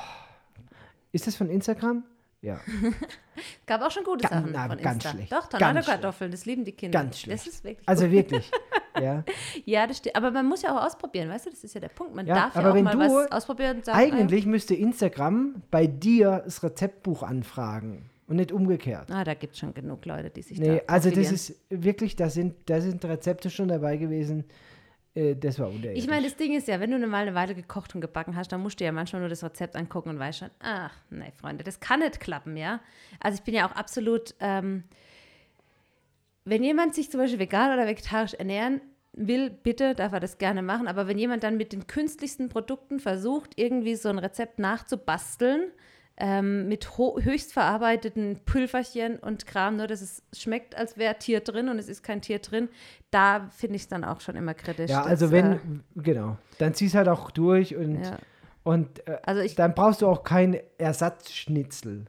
[1.12, 2.04] ist das von Instagram?
[2.44, 2.60] Ja,
[3.66, 5.10] Gab auch schon gute Ganz- Sachen na, von ganz Insta.
[5.10, 5.32] schlecht.
[5.32, 7.00] Doch, Ganz Tornado-Kartoffeln, das lieben die Kinder.
[7.00, 7.46] ganz schlecht.
[7.46, 8.12] Das ist wirklich Also gut.
[8.12, 8.50] wirklich,
[9.00, 9.24] ja.
[9.64, 10.16] Ja, das stimmt.
[10.16, 11.50] Aber man muss ja auch ausprobieren, weißt du?
[11.50, 12.14] Das ist ja der Punkt.
[12.14, 15.62] Man Ja, darf ja auch wenn mal du was ausprobieren und sagen, Eigentlich müsste Instagram
[15.70, 19.10] bei dir das Rezeptbuch anfragen und nicht umgekehrt.
[19.10, 21.54] ah, ah, da gibt es schon genug Leute, die sich Nee, da also das ist
[21.70, 24.44] wirklich, da sind, da sind Rezepte schon dabei gewesen.
[25.14, 26.02] Äh, das war unterirdisch.
[26.02, 28.52] Ich meine, das Ding ist ja, wenn du mal eine Weile gekocht und gebacken hast,
[28.52, 31.64] dann musst du ja manchmal nur das Rezept angucken und weißt schon, ach, nee, Freunde,
[31.64, 32.80] das kann nicht klappen, ja.
[33.20, 34.84] Also ich bin ja auch absolut, ähm,
[36.44, 38.80] wenn jemand sich zum Beispiel vegan oder vegetarisch ernähren
[39.12, 40.88] will, bitte darf er das gerne machen.
[40.88, 45.70] Aber wenn jemand dann mit den künstlichsten Produkten versucht, irgendwie so ein Rezept nachzubasteln,
[46.16, 51.68] ähm, mit höchst verarbeiteten Pülverchen und Kram, nur dass es schmeckt, als wäre Tier drin
[51.68, 52.68] und es ist kein Tier drin,
[53.10, 54.90] da finde ich es dann auch schon immer kritisch.
[54.90, 58.18] ja, dass, also äh, wenn, genau, dann zieh's halt auch durch und, ja.
[58.62, 62.04] und äh, Also ich, dann brauchst du auch kein Ersatzschnitzel.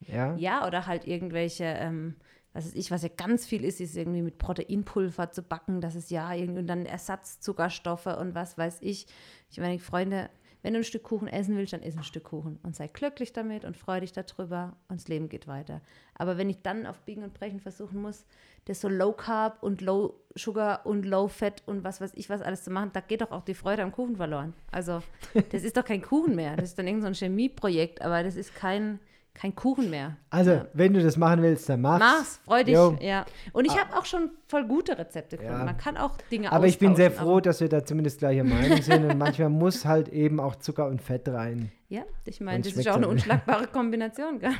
[0.00, 2.16] Ja, ja, oder halt irgendwelche, ähm,
[2.52, 5.94] was weiß ich, was ja ganz viel ist, ist irgendwie mit Proteinpulver zu backen, das
[5.94, 9.06] ist ja irgendwie und dann Ersatzzuckerstoffe und was weiß ich.
[9.50, 10.28] Ich meine, Freunde,
[10.66, 13.32] wenn du ein Stück Kuchen essen willst, dann iss ein Stück Kuchen und sei glücklich
[13.32, 15.80] damit und freu dich darüber und das Leben geht weiter.
[16.14, 18.24] Aber wenn ich dann auf Biegen und Brechen versuchen muss,
[18.64, 22.42] das so Low Carb und Low Sugar und Low Fat und was weiß ich was
[22.42, 24.54] alles zu machen, da geht doch auch die Freude am Kuchen verloren.
[24.72, 25.04] Also,
[25.52, 26.56] das ist doch kein Kuchen mehr.
[26.56, 28.98] Das ist dann irgendein so ein Chemieprojekt, aber das ist kein,
[29.38, 30.16] kein Kuchen mehr.
[30.30, 30.66] also Ja.
[30.72, 32.00] wenn du das machen willst, dann mach's.
[32.00, 32.74] Mach's, freu dich.
[32.74, 32.96] Jo.
[33.00, 33.26] Ja.
[33.52, 35.58] Und ich habe auch schon voll gute Rezepte gefunden.
[35.60, 35.64] Ja.
[35.66, 38.80] Man kann auch Dinge Aber ich bin sehr froh, dass wir da zumindest gleicher Meinung
[38.80, 41.70] sind und manchmal muss halt eben auch Zucker und Fett rein.
[41.88, 44.38] Ja, ich meine, das ist auch eine unschlagbare Kombination.
[44.38, 44.54] Gell?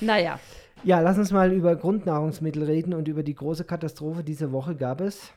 [0.00, 0.38] naja,
[0.84, 4.24] Ja, lass uns mal über Grundnahrungsmittel reden und über die große Katastrophe.
[4.24, 5.32] Diese Woche gab es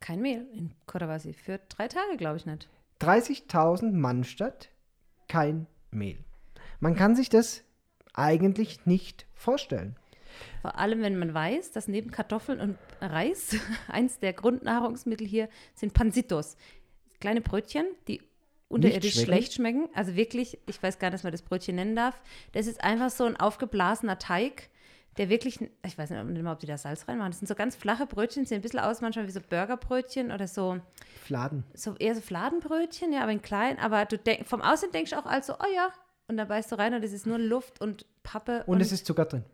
[0.00, 1.32] Kein Mehl in Kodawasi.
[1.32, 2.68] Für drei Tage, glaube ich nicht.
[3.00, 4.68] 30.000 Mann statt
[5.28, 6.18] kein Mehl.
[6.80, 7.64] Man kann sich das
[8.14, 9.96] eigentlich nicht vorstellen.
[10.62, 13.56] Vor allem, wenn man weiß, dass neben Kartoffeln und Reis
[13.88, 16.56] eins der Grundnahrungsmittel hier sind Pansitos.
[17.20, 18.22] Kleine Brötchen, die
[18.68, 19.26] unterirdisch schmecken?
[19.26, 19.88] schlecht schmecken.
[19.94, 22.20] Also wirklich, ich weiß gar nicht, dass man das Brötchen nennen darf.
[22.52, 24.68] Das ist einfach so ein aufgeblasener Teig,
[25.16, 27.32] der wirklich, ich weiß nicht mal, ob die da Salz reinmachen.
[27.32, 30.46] Das sind so ganz flache Brötchen, sehen ein bisschen aus manchmal wie so Burgerbrötchen oder
[30.46, 30.78] so,
[31.24, 31.64] Fladen.
[31.74, 33.78] so eher so Fladenbrötchen, ja, aber in klein.
[33.80, 35.92] Aber du denk, vom Aussehen denkst du auch also, oh ja.
[36.28, 38.62] Und dann beißt du rein und es ist nur Luft und Pappe.
[38.66, 39.44] Und, es ist Zucker drin.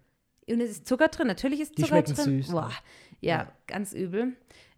[0.49, 2.43] Und es ist Zucker drin, natürlich ist Die Zucker schmecken drin.
[2.43, 2.51] süß.
[2.53, 2.70] Boah,
[3.20, 3.49] ja, Ja.
[3.66, 4.33] ganz übel.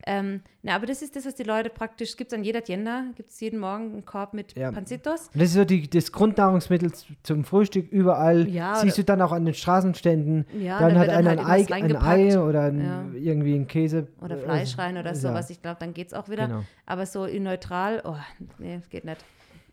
[0.08, 3.06] Ähm, na, aber das ist das, was die Leute praktisch, es gibt an jeder Tienda,
[3.16, 4.70] gibt es jeden Morgen einen Korb mit Ja.
[4.70, 5.30] Panzitos.
[5.32, 6.92] Und das ist so die, das Grundnahrungsmittel
[7.24, 8.46] zum Frühstück überall.
[8.48, 10.46] Ja, Siehst du dann auch an den Straßenständen.
[10.60, 11.96] Ja, dann da hat dann einer halt ein, Ei, ein.
[12.30, 13.04] Ei oder ein, Ja.
[13.14, 14.06] irgendwie ein Käse.
[14.20, 15.50] Oder äh, Fleisch rein oder sowas.
[15.50, 16.46] Ich glaube, dann geht es auch wieder.
[16.46, 16.62] Genau.
[16.84, 18.14] Aber so in neutral, oh,
[18.58, 19.24] nee, geht nicht.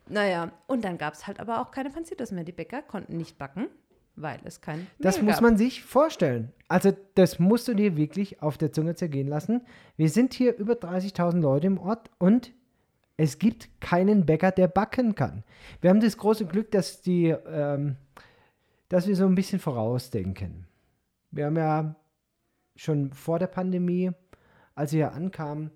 [0.09, 2.43] Naja, und dann gab es halt aber auch keine Panzitos mehr.
[2.43, 3.67] Die Bäcker konnten nicht backen,
[4.15, 5.43] weil es kein Das Mehl muss gab.
[5.43, 6.51] man sich vorstellen.
[6.67, 9.61] Also das musst du dir wirklich auf der Zunge zergehen lassen.
[9.95, 12.51] Wir sind hier über 30.000 Leute im Ort und
[13.15, 15.43] es gibt keinen Bäcker, der backen kann.
[15.81, 17.95] Wir haben das große Glück, dass, die, ähm,
[18.89, 20.67] dass wir so ein bisschen vorausdenken.
[21.31, 21.95] Wir haben ja
[22.75, 24.11] schon vor der Pandemie,
[24.75, 25.71] als wir hier ankamen,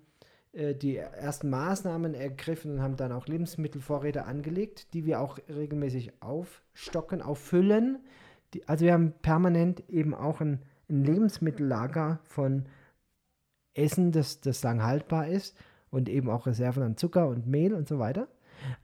[0.58, 6.20] äh, die ersten Maßnahmen ergriffen und haben dann auch Lebensmittelvorräte angelegt, die wir auch regelmäßig
[6.20, 8.00] aufstocken, auffüllen.
[8.52, 12.66] Die, also wir haben permanent eben auch ein, ein Lebensmittellager von
[13.74, 15.56] Essen, das, das lang haltbar ist
[15.90, 18.26] und eben auch Reserven an Zucker und Mehl und so weiter.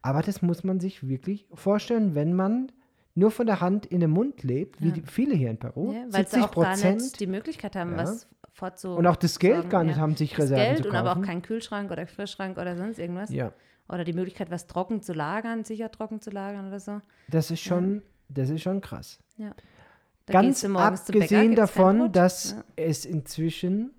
[0.00, 2.70] Aber das muss man sich wirklich vorstellen, wenn man
[3.14, 4.94] nur von der Hand in den Mund lebt, wie Ja.
[5.06, 5.92] viele hier in Peru.
[5.92, 7.98] Ja, weil sie 70 auch gar nicht Prozent die Möglichkeit haben, Ja.
[7.98, 10.02] was fortzu und auch das Geld sorgen, gar nicht ja.
[10.02, 11.06] haben, sich das Reserven Geld zu und kaufen.
[11.06, 13.30] aber auch keinen Kühlschrank oder Frischschrank oder sonst irgendwas.
[13.30, 13.52] ja,
[13.88, 17.00] Oder die Möglichkeit, was trocken zu lagern, sicher trocken zu lagern oder so.
[17.28, 19.18] das ist schon, das ist schon krass.
[20.26, 22.64] Da gehst Ganz Bäcker, abgesehen kein davon, dass Ja.
[22.76, 23.90] es inzwischen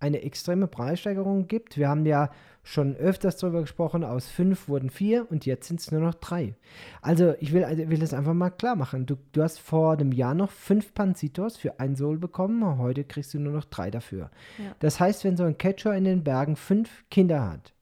[0.00, 1.76] eine extreme Preissteigerung gibt.
[1.76, 2.30] Wir haben ja
[2.62, 6.54] schon öfters darüber gesprochen, aus fünf wurden vier und jetzt sind es nur noch drei.
[7.00, 9.06] Also ich will, also will das einfach mal klar machen.
[9.06, 13.32] Du, du hast vor einem Jahr noch fünf Panzitos für ein Sol bekommen, heute kriegst
[13.34, 14.30] du nur noch drei dafür.
[14.58, 14.74] Ja.
[14.80, 17.72] Das heißt, wenn so ein Catcher in den Bergen fünf Kinder hat,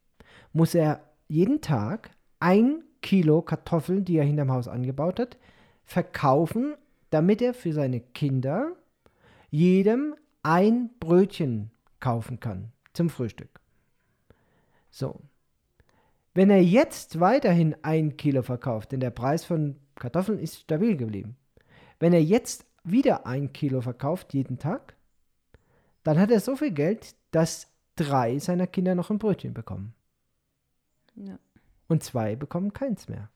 [0.53, 2.11] muss er jeden Tag
[2.41, 5.39] ein Kilo Kartoffeln, die er hinterm Haus angebaut hat,
[5.85, 6.75] verkaufen,
[7.11, 8.73] damit er für seine Kinder
[9.51, 13.61] jedem ein Brötchen kaufen kann zum Frühstück.
[14.90, 15.20] So.
[16.34, 21.36] Wenn er jetzt weiterhin ein Kilo verkauft, denn der Preis von Kartoffeln ist stabil geblieben,
[21.99, 24.94] wenn er jetzt wieder ein Kilo verkauft jeden Tag,
[26.05, 29.94] dann hat er so viel Geld, dass drei seiner Kinder noch ein Brötchen bekommen.
[31.16, 31.38] Ja.
[31.88, 33.30] Und zwei bekommen keins mehr.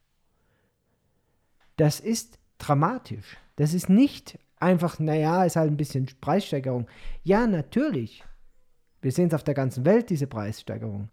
[1.76, 3.36] Das ist dramatisch.
[3.56, 6.86] Das ist nicht einfach, naja, ist halt ein bisschen Preissteigerung.
[7.24, 8.24] Ja, natürlich.
[9.02, 11.10] Wir sehen es auf der ganzen Welt, diese Preissteigerung.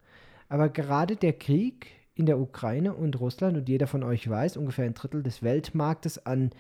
[0.48, 4.86] Aber gerade der Krieg in der Ukraine und Russland, und jeder von euch weiß, ungefähr
[4.86, 6.52] ein Drittel des Weltmarktes an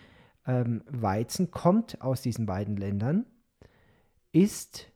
[0.47, 3.25] ähm, Weizen kommt aus diesen beiden Ländern,
[4.32, 4.91] ist,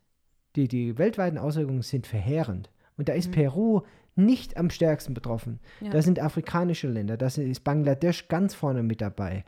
[0.55, 2.69] die, die weltweiten Auswirkungen sind verheerend.
[2.97, 3.81] Und da ist Peru
[4.15, 5.59] nicht am stärksten betroffen.
[5.81, 5.91] Ja.
[5.91, 9.43] Da sind afrikanische Länder, da ist Bangladesch ganz vorne mit dabei.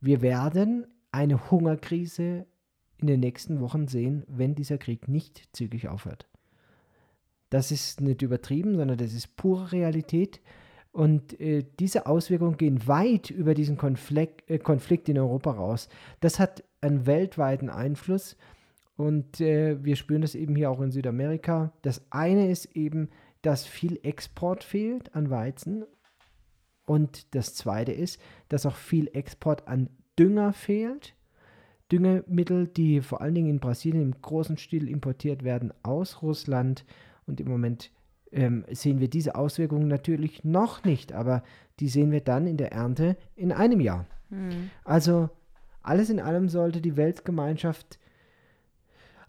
[0.00, 2.46] Wir werden eine Hungerkrise
[3.02, 6.26] in den nächsten Wochen sehen, wenn dieser Krieg nicht zügig aufhört.
[7.50, 10.40] Das ist nicht übertrieben, sondern das ist pure Realität.
[10.90, 15.88] Und äh, diese Auswirkungen gehen weit über diesen Konflikt, äh, Konflikt in Europa raus.
[16.20, 18.36] Das hat einen weltweiten Einfluss
[18.96, 21.72] und äh, wir spüren das eben hier auch in Südamerika.
[21.82, 23.08] Das eine ist eben,
[23.40, 25.84] dass viel Export fehlt an Weizen.
[26.84, 29.88] Und das zweite ist, dass auch viel Export an
[30.18, 31.14] Dünger fehlt.
[31.92, 36.84] Düngemittel, die vor allen Dingen in Brasilien im großen Stil importiert werden aus Russland.
[37.26, 37.90] Und im Moment
[38.32, 41.42] ähm, sehen wir diese Auswirkungen natürlich noch nicht, aber
[41.80, 44.06] die sehen wir dann in der Ernte in einem Jahr.
[44.30, 44.70] Hm.
[44.84, 45.28] Also
[45.82, 47.98] alles in allem sollte die Weltgemeinschaft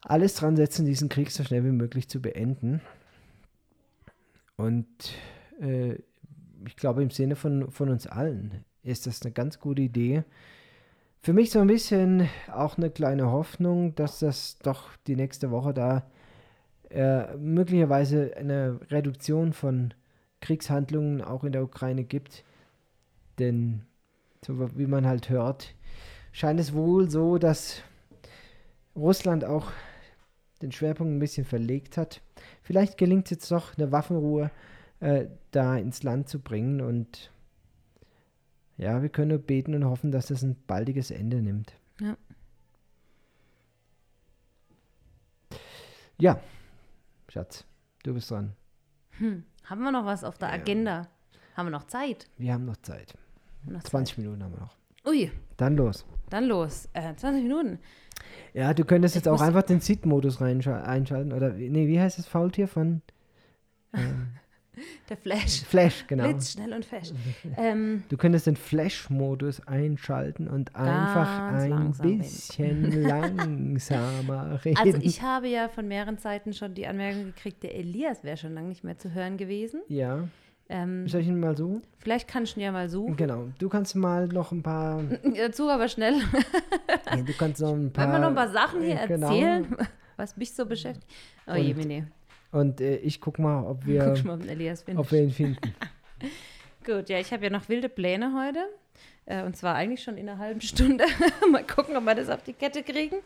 [0.01, 2.81] alles dran setzen, diesen Krieg so schnell wie möglich zu beenden.
[4.55, 4.87] Und
[5.59, 5.95] äh,
[6.65, 10.23] ich glaube, im Sinne von, von uns allen ist das eine ganz gute Idee.
[11.25, 15.73] Für mich so ein bisschen auch eine kleine Hoffnung, dass das doch die nächste Woche
[15.73, 16.03] da
[16.89, 19.93] äh, möglicherweise eine Reduktion von
[20.41, 22.43] Kriegshandlungen auch in der Ukraine gibt.
[23.39, 23.85] Denn
[24.45, 25.75] so wie man halt hört,
[26.33, 27.81] scheint es wohl so, dass
[28.93, 29.71] Russland auch
[30.61, 32.21] den Schwerpunkt ein bisschen verlegt hat.
[32.63, 34.51] Vielleicht gelingt es jetzt doch, eine Waffenruhe
[34.99, 36.81] äh, da ins Land zu bringen.
[36.81, 37.31] Und
[38.77, 41.73] ja, wir können nur beten und hoffen, dass das ein baldiges Ende nimmt.
[41.99, 42.17] Ja.
[46.19, 46.39] Ja,
[47.29, 47.65] Schatz,
[48.03, 48.53] du bist dran.
[49.17, 49.43] Hm.
[49.65, 50.55] Haben wir noch was auf der Ja.
[50.55, 51.07] Agenda?
[51.55, 52.27] Haben wir noch Zeit?
[52.37, 53.13] Wir haben noch Zeit.
[53.63, 54.75] Haben noch 20 Minuten haben wir noch.
[54.75, 55.07] Zeit?
[55.07, 56.05] Ui, Dann los.
[56.29, 56.87] dann los.
[56.93, 57.79] Äh, 20 Minuten.
[58.53, 61.33] Ja, du könntest Ich jetzt auch einfach den Sit-Modus einschalten.
[61.33, 63.01] Oder, wie- nee, wie heißt das Faultier von
[63.93, 64.29] ähm,
[65.09, 65.61] Der Flash.
[65.63, 66.23] Flash, genau.
[66.25, 67.11] Blitz, schnell und fesch.
[67.57, 72.17] ähm, Du könntest den Flash-Modus einschalten und einfach ein langsam reden.
[72.19, 73.03] bisschen
[73.67, 74.77] langsamer reden.
[74.77, 78.53] also ich habe ja von mehreren Seiten schon die Anmerkung gekriegt, der Elias wäre schon
[78.53, 79.81] lange nicht mehr zu hören gewesen.
[79.87, 80.27] ja,
[80.69, 81.81] Ähm, soll ich ihn mal so?
[81.99, 83.15] vielleicht kann ich ihn ja mal suchen.
[83.17, 83.47] Genau.
[83.59, 85.03] Du kannst mal noch ein paar.
[85.37, 86.15] Dazu aber schnell.
[87.11, 88.05] ja, du kannst noch ein paar.
[88.05, 89.27] Wenn wir noch ein paar Sachen hier genau.
[89.27, 89.67] erzählen,
[90.17, 91.05] was mich so beschäftigt.
[91.47, 92.07] Oh je, Mene.
[92.53, 95.73] Und äh, ich guck mal, ob wir, Guck mal, ob Elias ob wir ihn finden.
[96.85, 98.59] Gut, ja, ich habe ja noch wilde Pläne heute.
[99.25, 101.05] Äh, und zwar eigentlich schon in einer halben Stunde.
[101.51, 103.17] Mal gucken, ob wir das auf die Kette kriegen.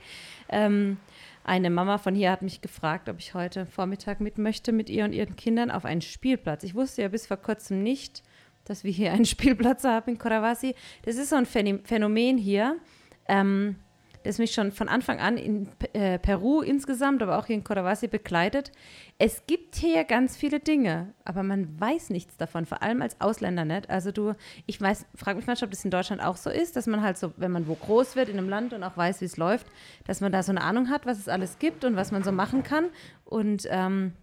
[0.50, 0.98] Ähm,
[1.44, 5.06] eine Mama von hier hat mich gefragt, ob ich heute Vormittag mit möchte mit ihr
[5.06, 6.64] und ihren Kindern auf einen Spielplatz.
[6.64, 8.24] Ich wusste ja bis vor kurzem nicht,
[8.66, 10.74] dass wir hier einen Spielplatz haben in Coravasi.
[11.04, 12.78] Das ist so ein Phänom- Phänomen hier.
[13.28, 13.76] Ähm,
[14.28, 18.08] das mich schon von Anfang an in äh, Peru insgesamt, aber auch hier in Coravasi
[18.08, 18.72] begleitet.
[19.18, 23.66] Es gibt hier ganz viele Dinge, aber man weiß nichts davon, vor allem als Ausländer
[23.66, 23.90] nicht.
[23.90, 24.34] Also du,
[24.66, 27.18] ich weiß, frage mich manchmal, ob das in Deutschland auch so ist, dass man halt
[27.18, 29.68] so, wenn man wo groß wird in einem Land und auch weiß, wie es läuft,
[30.06, 32.32] dass man da so eine Ahnung hat, was es alles gibt und was man so
[32.32, 32.90] machen kann.
[33.24, 34.14] Und ähm,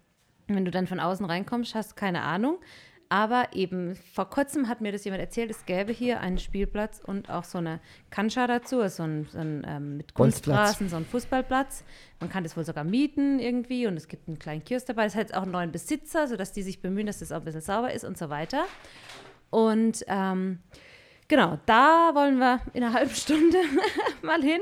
[0.47, 2.59] wenn du dann von außen reinkommst, hast du keine Ahnung.
[3.09, 7.29] Aber eben vor kurzem hat mir das jemand erzählt, es gäbe hier einen Spielplatz und
[7.29, 7.79] auch so eine
[8.09, 10.13] Kancha dazu, also so ein, so ein ähm, mit.
[10.13, 11.83] Kunstrasen, so ein Fußballplatz.
[12.19, 15.05] Man kann das wohl sogar mieten irgendwie und es gibt einen kleinen Kiosk dabei.
[15.05, 17.45] Es hat jetzt auch einen neuen Besitzer, sodass die sich bemühen, dass das auch ein
[17.45, 18.65] bisschen sauber ist und so weiter.
[19.51, 20.59] Und ähm,
[21.27, 23.59] genau, da wollen wir in einer halben Stunde
[24.23, 24.61] mal hin.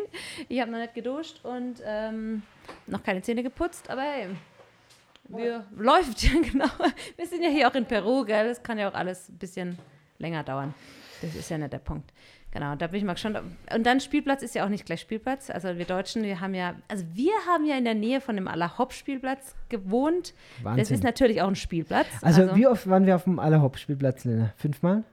[0.49, 2.43] Ich habe noch nicht geduscht und ähm,
[2.87, 4.27] noch keine Zähne geputzt, aber hey,
[5.29, 6.65] wir, läuft ja genau.
[7.17, 8.47] Wir sind ja hier auch in Peru, gell?
[8.47, 9.77] Das kann ja auch alles ein bisschen
[10.19, 10.73] länger dauern.
[11.21, 12.11] Das ist ja nicht der Punkt.
[12.51, 13.39] Genau, da bin ich mal gespannt.
[13.73, 15.49] Und dann Spielplatz ist ja auch nicht gleich Spielplatz.
[15.49, 18.47] Also wir Deutschen, wir haben ja, also wir haben ja in der Nähe von dem
[18.47, 20.33] Allerhopp-Spielplatz gewohnt.
[20.57, 20.95] Das Wahnsinn.
[20.97, 22.05] ist natürlich auch ein Spielplatz.
[22.21, 24.53] Also, wie oft waren wir auf dem Allerhop-Spielplatz, Lena?
[24.57, 25.03] Fünfmal?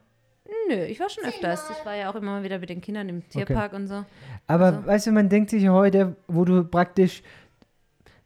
[0.69, 1.67] Nö, ich war schon öfters.
[1.71, 4.05] Ich war ja auch immer mal wieder mit den Kindern im Tierpark und so.
[4.45, 7.23] Aber Also- weißt du, man denkt sich heute, wo du praktisch,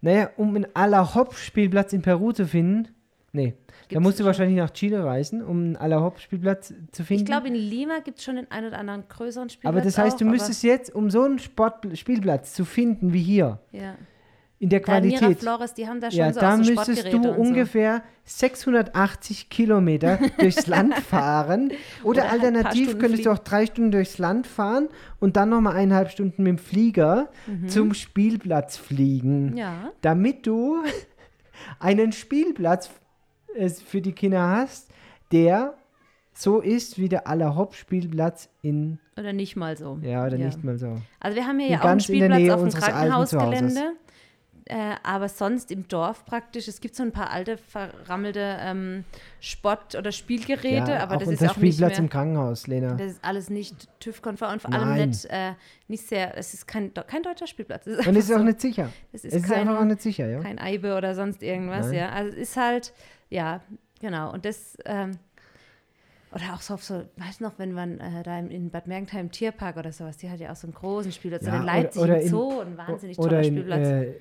[0.01, 2.89] naja, um einen Allerhop-Spielplatz in Peru zu finden,
[3.31, 3.55] nee,
[3.89, 4.27] da musst du schon?
[4.27, 7.23] wahrscheinlich nach Chile reisen, um einen Allerhop-Spielplatz zu finden.
[7.23, 9.73] Ich glaube, in Lima gibt es schon den einen oder anderen größeren Spielplatz.
[9.73, 13.59] aber das heißt, auch, du müsstest jetzt, um so einen Sportspielplatz zu finden wie hier,
[13.71, 13.95] ja.
[14.57, 17.23] In der Qualität, Miraflores, die haben da schon ja, so da so müsstest du und
[17.23, 17.29] so.
[17.31, 21.71] ungefähr 680 Kilometer durchs Land fahren.
[22.03, 23.37] Oder, Oder alternativ könntest du fliegen.
[23.37, 24.87] auch drei Stunden durchs Land fahren
[25.19, 27.29] und dann nochmal eineinhalb Stunden mit dem Flieger
[27.67, 29.51] zum Spielplatz fliegen.
[29.51, 29.57] Mhm.
[29.57, 30.83] Ja, Damit du
[31.79, 32.89] einen Spielplatz
[33.55, 34.89] äh, für die Kinder hast,
[35.31, 35.75] der
[36.33, 39.99] so ist wie der Allerhopp-Spielplatz in, oder nicht mal so.
[40.01, 40.97] ja, oder nicht mal so.
[41.19, 43.93] Also wir haben hier ja auch einen Spielplatz auf dem Krankenhausgelände.
[44.67, 49.03] Äh, aber sonst im Dorf praktisch, es gibt so ein paar alte, verrammelte ähm,
[49.39, 52.95] Sport- oder Spielgeräte, ja, aber auch das ist auch nicht Spielplatz mehr, im Krankenhaus, Lena.
[52.95, 55.09] das ist alles nicht TÜV-konform und vor allem Nein.
[55.09, 55.51] nicht, äh,
[55.87, 57.85] nicht sehr, es ist kein, kein deutscher Spielplatz.
[57.85, 58.89] Es ist, Und es ist auch so, nicht sicher.
[59.13, 60.39] es Es ist ist kein, einfach auch nicht sicher, ja.
[60.39, 61.95] kein Eibe oder sonst irgendwas, Nein.
[61.97, 62.09] ja.
[62.09, 62.91] Also es ist halt,
[63.29, 63.61] ja,
[64.01, 64.33] genau.
[64.33, 65.11] Und das, ähm,
[66.33, 68.87] oder auch so auf so, weißt du noch, wenn man äh, da im, in Bad
[68.87, 71.45] Mergentheim im Tierpark oder sowas, die hat ja auch so einen großen Spielplatz.
[71.45, 73.87] Ja, oder in oder- Leipzig oder im in- Zoo, ein wahnsinnig Oder toller in, Spielplatz.
[73.87, 74.13] äh,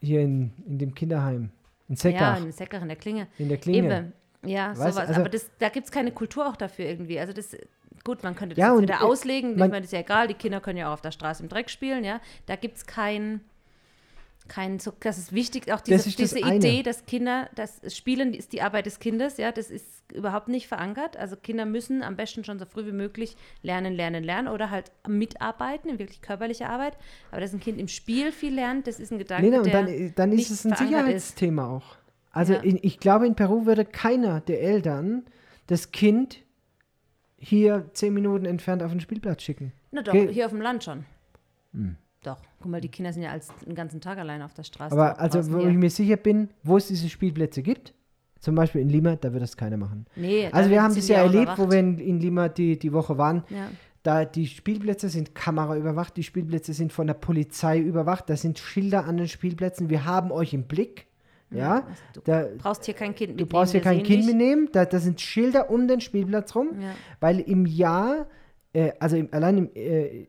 [0.00, 1.50] hier in, in dem Kinderheim.
[1.88, 3.26] In ja, Seckach, in Seckach in der Klinge.
[3.38, 3.78] in der Klinge.
[3.78, 4.12] Eben.
[4.50, 4.96] Ja, Weißt sowas.
[5.08, 7.18] also- Aber das, da gibt es keine Kultur auch dafür irgendwie.
[7.20, 7.56] Also das,
[8.04, 9.50] gut, man könnte das Ja, wieder äh, auslegen.
[9.56, 11.42] man- ich meine, das ist ja egal, die Kinder können ja auch auf der Straße
[11.42, 12.20] im Dreck spielen, ja.
[12.46, 13.40] Da gibt es kein,
[14.50, 16.56] kein, so, das ist wichtig, auch diese, Das das diese eine.
[16.56, 20.66] Idee, dass Kinder, das Spielen ist die Arbeit des Kindes, ja, das ist überhaupt nicht
[20.66, 21.16] verankert.
[21.16, 24.90] Also Kinder müssen am besten schon so früh wie möglich lernen, lernen, lernen oder halt
[25.08, 26.98] mitarbeiten, in wirklich körperliche Arbeit.
[27.30, 29.84] Aber dass ein Kind im Spiel viel lernt, das ist ein Gedanke, Lena, und der
[29.84, 31.28] dann, dann ist es ein verankert ist.
[31.38, 31.96] Sicherheitsthema auch.
[32.32, 32.60] Also Ja.
[32.60, 35.24] in, ich glaube, in Peru würde keiner der Eltern
[35.68, 36.38] das Kind
[37.36, 39.72] hier zehn Minuten entfernt auf den Spielplatz schicken.
[39.92, 41.04] Na doch, Ge- hier auf dem Land schon.
[42.22, 44.92] Doch, guck mal, die Kinder sind ja als den ganzen Tag alleine auf der Straße.
[44.92, 45.70] Aber also, wo hier.
[45.70, 47.94] ich mir sicher bin, wo es diese Spielplätze gibt,
[48.40, 50.06] zum Beispiel in Lima, da wird das keiner machen.
[50.16, 51.70] nee, Also wir haben das ja erlebt, wo überwacht.
[51.72, 53.44] wir in, in Lima die, die Woche waren.
[53.50, 53.68] Ja.
[54.02, 59.04] Da die Spielplätze sind kameraüberwacht, die Spielplätze sind von der Polizei überwacht, da sind Schilder
[59.04, 59.90] an den Spielplätzen.
[59.90, 61.06] Wir haben euch im Blick.
[61.52, 64.68] Ja, also du da, brauchst hier kein Kind du mitnehmen, brauchst hier kein Kind mitnehmen.
[64.72, 66.94] Da, da sind Schilder um den Spielplatz rum, Ja.
[67.18, 68.26] weil im Jahr,
[68.72, 70.28] äh, also im, allein im, äh,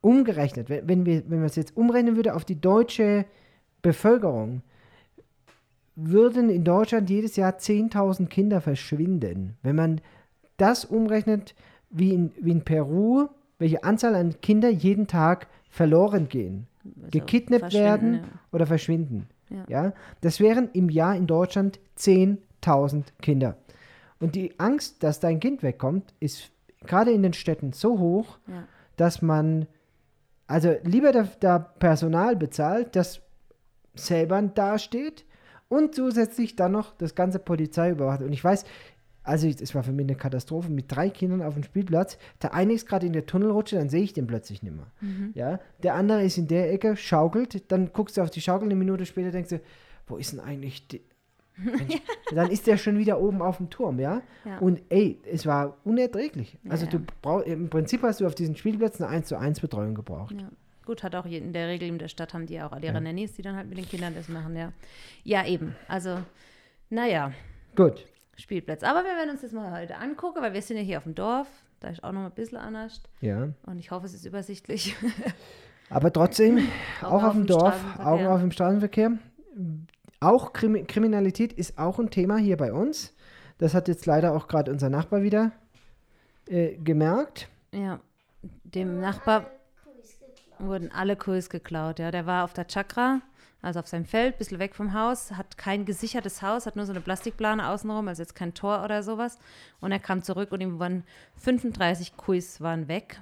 [0.00, 3.24] umgerechnet, wenn, wenn wir wenn man es jetzt umrechnen würde auf die deutsche
[3.82, 4.62] Bevölkerung,
[5.96, 9.56] würden in Deutschland jedes Jahr 10.000 Kinder verschwinden.
[9.62, 10.00] Wenn man
[10.56, 11.54] das umrechnet,
[11.90, 13.28] wie in, wie in Peru,
[13.58, 18.20] welche Anzahl an Kindern jeden Tag verloren gehen, Also gekidnappt werden ja.
[18.52, 19.26] oder verschwinden.
[19.50, 19.64] Ja.
[19.68, 19.92] Ja.
[20.20, 23.56] das wären im Jahr in Deutschland 10.000 Kinder.
[24.20, 26.50] Und die Angst, dass dein Kind wegkommt, ist
[26.86, 28.64] gerade in den Städten so hoch, Ja.
[28.96, 29.66] dass man
[30.50, 33.20] also lieber da, da Personal bezahlt, das
[33.94, 35.24] selber dasteht
[35.68, 38.22] und zusätzlich dann noch das ganze Polizei überwacht.
[38.22, 38.64] Und ich weiß,
[39.22, 42.18] also es war für mich eine Katastrophe mit drei Kindern auf dem Spielplatz.
[42.42, 44.90] Der eine ist gerade in der Tunnelrutsche, dann sehe ich den plötzlich nicht mehr.
[45.34, 48.74] Ja, der andere ist in der Ecke, schaukelt, dann guckst du auf die Schaukel, eine
[48.74, 49.60] Minute später denkst du,
[50.08, 51.00] wo ist denn eigentlich die,
[51.64, 52.00] Mensch,
[52.34, 54.22] dann ist der schon wieder oben auf dem Turm, ja?
[54.44, 54.58] Ja.
[54.58, 56.58] Und ey, es war unerträglich.
[56.68, 57.04] Also Ja, du ja.
[57.22, 60.32] brauchst, im Prinzip hast du auf diesen Spielplätzen eine 1 zu 1 Betreuung gebraucht.
[60.32, 60.48] Ja.
[60.86, 63.34] Gut, hat auch in der Regel in der Stadt haben die auch alle ihre Nannies,
[63.34, 64.72] die dann halt mit den Kindern das machen, ja.
[65.22, 65.76] Ja, eben.
[65.86, 66.18] Also,
[66.88, 67.32] naja,
[67.76, 68.06] Gut.
[68.36, 68.82] Spielplatz.
[68.82, 71.14] Aber wir werden uns das mal heute angucken, weil wir sind ja hier auf dem
[71.14, 71.46] Dorf.
[71.80, 73.02] Da ist auch noch mal ein bisschen anders.
[73.20, 73.48] Ja.
[73.66, 74.96] Und ich hoffe, es ist übersichtlich.
[75.90, 76.58] Aber trotzdem,
[77.02, 79.12] auch, Auch auf auf dem Dorf, auch auf dem Straßenverkehr.
[80.20, 83.14] Auch Krimi Kriminalität ist auch ein Thema hier bei uns.
[83.56, 85.52] Das hat jetzt leider auch gerade unser Nachbar wieder
[86.46, 87.48] äh, gemerkt.
[87.72, 88.00] ja,
[88.64, 89.50] dem Nachbar
[90.58, 91.98] wurden alle Kuis geklaut.
[91.98, 93.22] Ja, der war auf der Chakra,
[93.62, 96.84] also auf seinem Feld, ein bisschen weg vom Haus, hat kein gesichertes Haus, hat nur
[96.84, 99.38] so eine Plastikplane außenrum, also jetzt kein Tor oder sowas.
[99.80, 101.04] Und er kam zurück und ihm waren
[101.36, 103.20] 35 Kuis waren weg.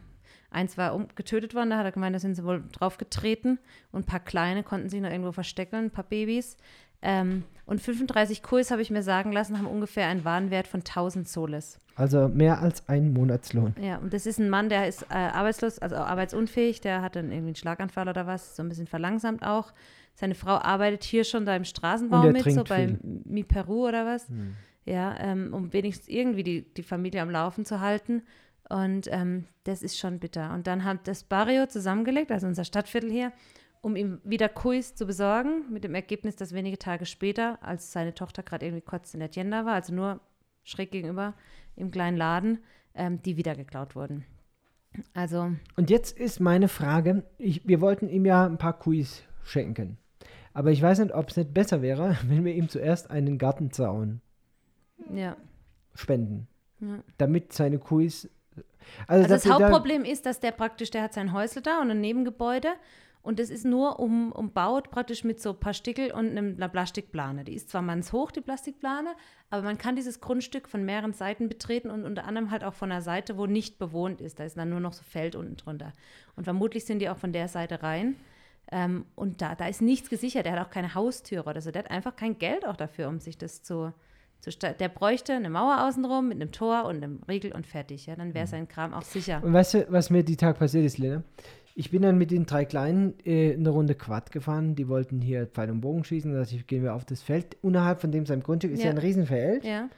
[0.50, 3.58] Eins war um, getötet worden, da hat er gemeint, da sind sie wohl draufgetreten.
[3.92, 6.56] Und ein paar kleine konnten sich noch irgendwo verstecken, ein paar Babys.
[7.02, 11.28] Ähm, und 35 Kuis, habe ich mir sagen lassen, haben ungefähr einen Warenwert von 1000
[11.28, 11.78] Soles.
[11.96, 13.74] Also mehr als ein Monatslohn.
[13.80, 17.26] Ja, und das ist ein Mann, der ist äh, arbeitslos, also arbeitsunfähig, der hat dann
[17.26, 19.72] irgendwie einen Schlaganfall oder was, so ein bisschen verlangsamt auch.
[20.14, 22.98] Seine Frau arbeitet hier schon da im Straßenbau mit, so bei viel.
[23.24, 24.26] Mi Peru oder was.
[24.84, 28.22] Ja, ähm, um wenigstens irgendwie die, die Familie am Laufen zu halten.
[28.68, 30.52] Und ähm, das ist schon bitter.
[30.54, 33.32] Und dann hat das Barrio zusammengelegt, also unser Stadtviertel hier,
[33.82, 38.14] um ihm wieder Kuis zu besorgen, mit dem Ergebnis, dass wenige Tage später, als seine
[38.14, 40.20] Tochter gerade irgendwie kurz in der Tienda war, also nur
[40.64, 41.34] schräg gegenüber
[41.76, 42.58] im kleinen Laden,
[42.94, 44.24] ähm, die wieder geklaut wurden.
[45.14, 49.98] Also, Und jetzt ist meine Frage, ich, wir wollten ihm ja ein paar Kuis schenken.
[50.54, 54.20] Aber ich weiß nicht, ob es nicht besser wäre, wenn wir ihm zuerst einen Gartenzaun
[55.14, 55.36] ja.
[55.94, 56.48] spenden.
[56.80, 57.02] Ja.
[57.18, 58.28] Damit seine Kuis.
[59.06, 61.80] Also, Also das wir da- Hauptproblem ist, dass der praktisch, der hat sein Häusle da
[61.80, 62.68] und ein Nebengebäude
[63.22, 67.44] und das ist nur um, umbaut praktisch mit so ein paar Stickel und einer Plastikplane.
[67.44, 69.10] Die ist zwar mannshoch, die Plastikplane,
[69.50, 72.90] aber man kann dieses Grundstück von mehreren Seiten betreten und unter anderem halt auch von
[72.90, 74.38] der Seite, wo nicht bewohnt ist.
[74.38, 75.92] Da ist dann nur noch so Feld unten drunter.
[76.36, 78.16] Und vermutlich sind die auch von der Seite rein.
[78.70, 80.46] Ähm, und da, da ist nichts gesichert.
[80.46, 81.70] Der hat auch keine Haustüre oder so.
[81.70, 83.92] Der hat einfach kein Geld auch dafür, um sich das zu,
[84.62, 88.06] Der bräuchte eine Mauer außenrum mit einem Tor und einem Riegel und fertig.
[88.06, 89.42] Ja, dann wäre sein Kram auch sicher.
[89.42, 91.22] Und weißt du, was mir die Tag passiert ist, Lena?
[91.80, 94.74] Ich bin dann mit den drei Kleinen äh, eine Runde Quad gefahren.
[94.74, 96.32] Die wollten hier Pfeil und Bogen schießen.
[96.32, 97.56] Da dachte ich, gehen wir auf das Feld.
[97.62, 98.90] Unterhalb von dem seinem Grundstück ist ja, Ja.
[98.90, 99.62] ein Riesenfeld.
[99.64, 99.88] Ja,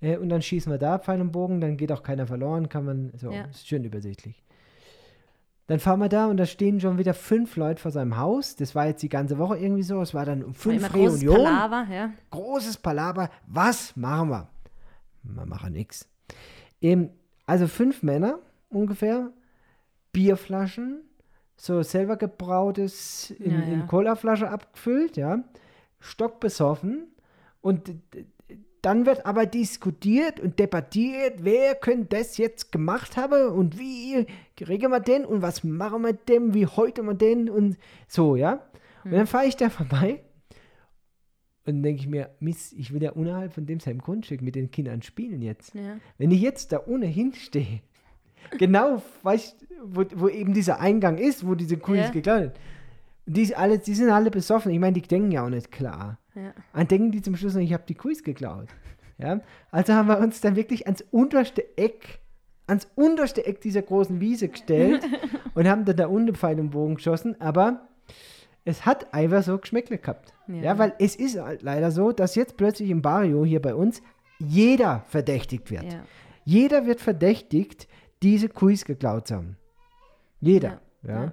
[0.00, 1.60] Äh, und dann schießen wir da Pfeil und Bogen.
[1.60, 2.68] Dann geht auch keiner verloren.
[2.68, 3.44] Kann man, so, Ja.
[3.44, 4.42] ist schön übersichtlich.
[5.68, 8.56] Dann fahren wir da und da stehen schon wieder fünf Leute vor seinem Haus.
[8.56, 10.00] Das war jetzt die ganze Woche irgendwie so.
[10.02, 11.44] Es war dann um fünf immer großes Reunion.
[11.44, 12.10] Palaver, ja.
[12.32, 13.30] großes Palaber.
[13.46, 14.48] Was machen wir?
[15.22, 16.08] Wir machen nichts.
[16.82, 17.10] Ähm,
[17.46, 19.30] also fünf Männer ungefähr,
[20.12, 21.02] Bierflaschen,
[21.58, 23.64] so selber gebrautes in, Ja, ja.
[23.64, 25.44] in Colaflasche abgefüllt, ja,
[26.00, 27.08] stockbesoffen
[27.60, 27.92] und
[28.80, 34.26] dann wird aber diskutiert und debattiert, wer könnte das jetzt gemacht haben und wie
[34.60, 38.62] regeln wir den und was machen wir dem, wie heute wir den und so, ja.
[39.04, 40.22] Und dann fahre ich da vorbei
[41.66, 44.70] und denke ich mir, Mist, ich will ja unterhalb von dem seinem Grundstück mit den
[44.70, 45.74] Kindern spielen jetzt.
[45.74, 45.98] ja.
[46.16, 47.80] Wenn ich jetzt da ohnehin stehe,
[48.58, 52.04] genau, weißt, wo, wo eben dieser Eingang ist, wo diese Kuh Ja.
[52.04, 52.58] ist geklaut wird,
[53.26, 54.72] die, alle, die sind alle besoffen.
[54.72, 56.18] Ich meine, die denken ja auch nicht klar.
[56.34, 56.52] Ja.
[56.72, 58.68] Dann denken die zum Schluss noch, ich habe die Quiz geklaut.
[59.18, 59.40] Ja?
[59.70, 62.20] Also haben wir uns dann wirklich ans unterste Eck,
[62.66, 65.04] ans unterste Eck dieser großen Wiese gestellt
[65.54, 67.88] und haben dann da unten Pfeil und Bogen geschossen, aber
[68.64, 70.32] es hat einfach so Geschmäckle gehabt.
[70.46, 70.54] Ja.
[70.62, 70.78] Ja.
[70.78, 74.02] weil es ist halt leider so, dass jetzt plötzlich im Barrio hier bei uns
[74.38, 75.92] jeder verdächtigt wird.
[75.92, 76.04] Ja.
[76.44, 77.87] Jeder wird verdächtigt,
[78.22, 79.56] diese Quiz geklaut haben.
[80.40, 80.80] Jeder.
[81.02, 81.08] Ja.
[81.10, 81.24] Ja.
[81.24, 81.32] ja.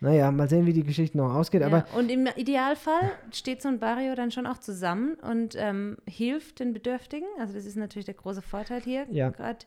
[0.00, 1.62] Naja, mal sehen, wie die Geschichte noch ausgeht.
[1.62, 1.98] Aber ja.
[1.98, 6.72] Und im Idealfall steht so ein Barrio dann schon auch zusammen und ähm, hilft den
[6.72, 7.26] Bedürftigen.
[7.38, 9.30] Also das ist natürlich der große Vorteil hier Ja.
[9.30, 9.58] gerade.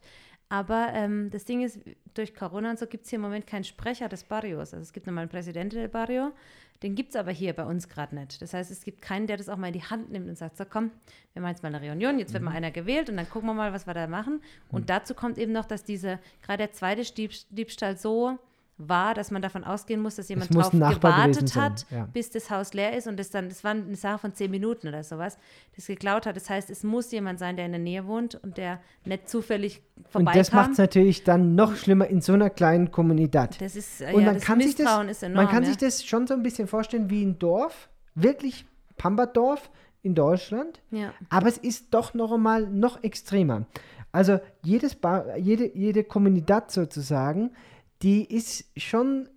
[0.50, 1.80] Aber ähm, das Ding ist,
[2.14, 4.74] durch Corona und so gibt es hier im Moment keinen Sprecher des Barrios.
[4.74, 6.32] Also es gibt nochmal einen Präsidenten del Barrio,
[6.84, 8.42] den gibt es aber hier bei uns gerade nicht.
[8.42, 10.58] Das heißt, es gibt keinen, der das auch mal in die Hand nimmt und sagt,
[10.58, 10.92] so komm,
[11.34, 12.34] wir machen jetzt mal eine Reunion, jetzt Mhm.
[12.34, 14.42] wird mal einer gewählt und dann gucken wir mal, was wir da machen.
[14.70, 18.40] Und dazu kommt eben noch, dass diese, gerade der zweite Dieb Diebstahl so
[18.88, 22.08] war, dass man davon ausgehen muss, dass jemand drauf gewartet hat, ja.
[22.12, 24.88] bis das Haus leer ist und das dann, das war eine Sache von zehn Minuten
[24.88, 25.38] oder sowas,
[25.76, 26.36] das geklaut hat.
[26.36, 29.82] Das heißt, es muss jemand sein, der in der Nähe wohnt und der nicht zufällig
[29.96, 30.40] und vorbeikam.
[30.40, 33.62] das macht es natürlich dann noch schlimmer in so einer kleinen Kommunität.
[33.62, 35.46] Das ist, äh, Und ja, man das kann, sich das, Misstrauen enorm.
[35.46, 35.70] man kann ja.
[35.70, 38.66] sich das schon so ein bisschen vorstellen wie ein Dorf, wirklich
[38.98, 39.70] Pambadorf
[40.04, 41.14] in Deutschland, Ja.
[41.30, 43.66] aber es ist doch noch einmal noch extremer.
[44.12, 47.52] Also jedes Bar, jede, jede Kommunität sozusagen,
[48.02, 49.30] die ist schon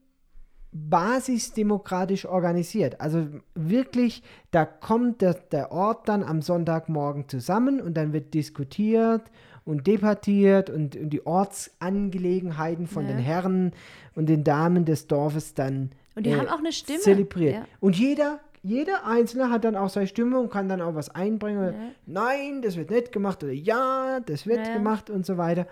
[0.73, 3.01] basisdemokratisch organisiert.
[3.01, 9.23] Also wirklich, da kommt der, der Ort dann am Sonntagmorgen zusammen und dann wird diskutiert
[9.65, 13.13] und debattiert und, und die Ortsangelegenheiten von Ja.
[13.13, 13.73] den Herren
[14.15, 16.99] und den Damen des Dorfes dann Und die äh, haben auch eine Stimme.
[17.01, 17.55] zelebriert.
[17.55, 17.65] Ja.
[17.81, 21.73] Und jeder, jeder Einzelne hat dann auch seine Stimme und kann dann auch was einbringen.
[21.73, 21.89] Ja.
[22.07, 25.67] Nein, das wird nicht gemacht oder ja, das wird gemacht und so weiter.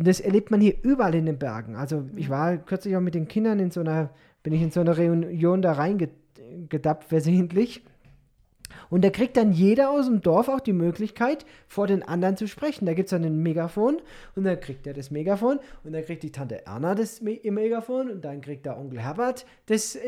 [0.00, 1.76] Und das erlebt man hier überall in den Bergen.
[1.76, 4.08] Also ich war kürzlich auch mit den Kindern in so einer,
[4.42, 7.84] bin ich in so einer Reunion da reingedappt versehentlich.
[8.88, 12.48] Und da kriegt dann jeder aus dem Dorf auch die Möglichkeit, vor den anderen zu
[12.48, 12.86] sprechen.
[12.86, 14.00] Da gibt es dann ein Megafon
[14.36, 18.10] und dann kriegt er das Megafon und dann kriegt die Tante Erna das Me Megafon
[18.10, 20.00] und dann kriegt der Onkel Herbert das äh,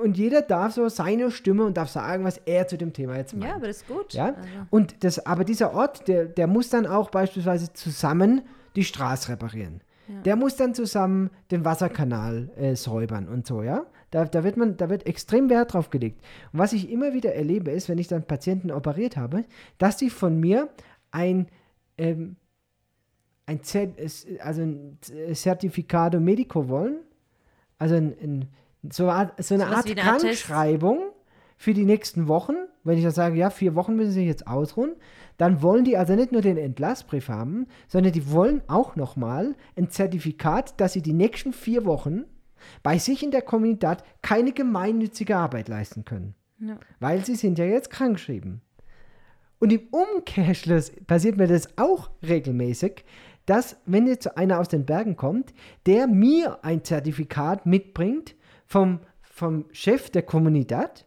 [0.00, 3.34] und jeder darf so seine Stimme und darf sagen, was er zu dem Thema jetzt
[3.34, 3.50] meint.
[3.50, 4.12] ja, aber das ist gut.
[4.12, 4.26] Ja?
[4.26, 8.42] Also, Und das, aber dieser Ort, der, der muss dann auch beispielsweise zusammen
[8.76, 9.80] die Straße reparieren.
[10.24, 13.86] Der muss dann zusammen den Wasserkanal äh, säubern und so, ja.
[14.10, 16.20] Da, da, wird man, da wird extrem Wert drauf gelegt.
[16.52, 19.44] Und was ich immer wieder erlebe, ist, wenn ich dann Patienten operiert habe,
[19.78, 20.68] dass die von mir
[21.12, 21.46] ein,
[21.96, 22.34] ähm,
[23.46, 24.98] ein, Zert, es- also ein
[25.32, 26.96] Certificado Medico wollen,
[27.78, 28.48] also ein, ein,
[28.90, 30.98] so, eine Art- so eine Sowas Art eine Krankschreibung
[31.56, 32.54] für die nächsten Wochen.
[32.82, 34.96] Wenn ich dann sage, ja, vier Wochen müssen Sie sich jetzt ausruhen,
[35.40, 39.88] dann wollen die also nicht nur den Entlassbrief haben, sondern die wollen auch nochmal ein
[39.88, 42.24] Zertifikat, dass sie die nächsten vier Wochen
[42.82, 46.34] bei sich in der Kommunität keine gemeinnützige Arbeit leisten können.
[46.58, 46.78] Ja.
[46.98, 48.60] Weil sie sind ja jetzt krankgeschrieben.
[49.58, 53.06] Und im Umkehrschluss passiert mir das auch regelmäßig,
[53.46, 55.54] dass, wenn jetzt einer aus den Bergen kommt,
[55.86, 58.34] der mir ein Zertifikat mitbringt
[58.66, 61.06] vom, vom Chef der Kommunität,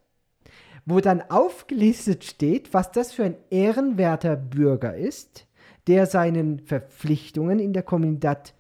[0.86, 5.48] wo dann aufgelistet steht, was das für ein ehrenwerter Bürger ist,
[5.88, 8.54] der seinen Verpflichtungen in der Kommunität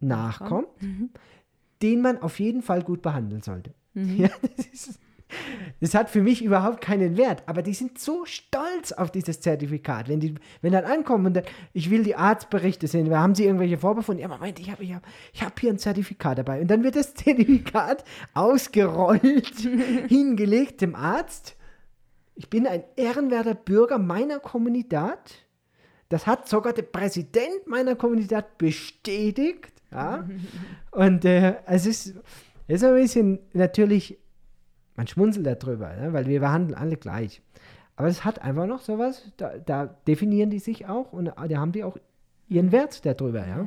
[0.00, 0.68] nachkommt,
[1.82, 3.74] den man auf jeden Fall gut behandeln sollte.
[3.98, 5.00] Ja, das, ist,
[5.80, 10.08] das hat für mich überhaupt keinen Wert, aber die sind so stolz auf dieses Zertifikat.
[10.08, 13.78] Wenn die wenn dann ankommen und dann, ich will die Arztberichte sehen, haben sie irgendwelche
[13.78, 14.22] Vorbefunde?
[14.22, 15.02] Ja, Moment, ich habe ich hab,
[15.32, 16.60] ich hab hier ein Zertifikat dabei.
[16.60, 18.04] Und dann wird das Zertifikat
[18.34, 19.56] ausgerollt,
[20.08, 21.55] hingelegt dem Arzt.
[22.36, 25.46] Ich bin ein ehrenwerter Bürger meiner Kommunität.
[26.10, 29.72] Das hat sogar der Präsident meiner Kommunität bestätigt.
[29.90, 30.28] Ja?
[30.92, 32.14] Und äh, es ist,
[32.68, 34.18] ist ein bisschen natürlich,
[34.94, 36.12] man schmunzelt darüber, ne?
[36.12, 37.42] weil wir behandeln alle gleich.
[37.96, 41.72] Aber es hat einfach noch sowas, da, da definieren die sich auch und da haben
[41.72, 41.96] die auch
[42.46, 43.46] ihren Wert darüber.
[43.46, 43.66] Ja?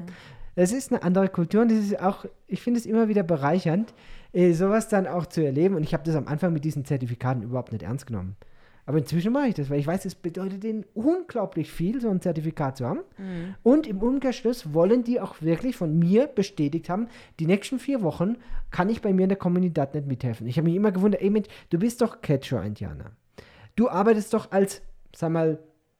[0.55, 3.93] Es ist eine andere Kultur und das ist auch, ich finde es immer wieder bereichernd,
[4.33, 5.75] äh, sowas dann auch zu erleben.
[5.75, 8.35] Und ich habe das am Anfang mit diesen Zertifikaten überhaupt nicht ernst genommen.
[8.89, 12.21] Aber inzwischen mache ich das, weil ich weiß, es bedeutet denen unglaublich viel, so ein
[12.21, 13.01] Zertifikat zu haben.
[13.61, 17.07] Und im Umkehrschluss wollen die auch wirklich von mir bestätigt haben,
[17.39, 18.37] die nächsten vier Wochen
[18.71, 20.47] kann ich bei mir in der Kommunität nicht mithelfen.
[20.47, 23.11] Ich habe mich immer gewundert, ey, Mensch, du bist doch Quechua-Indianer.
[23.75, 24.81] Du arbeitest doch als,
[25.15, 25.59] sag mal,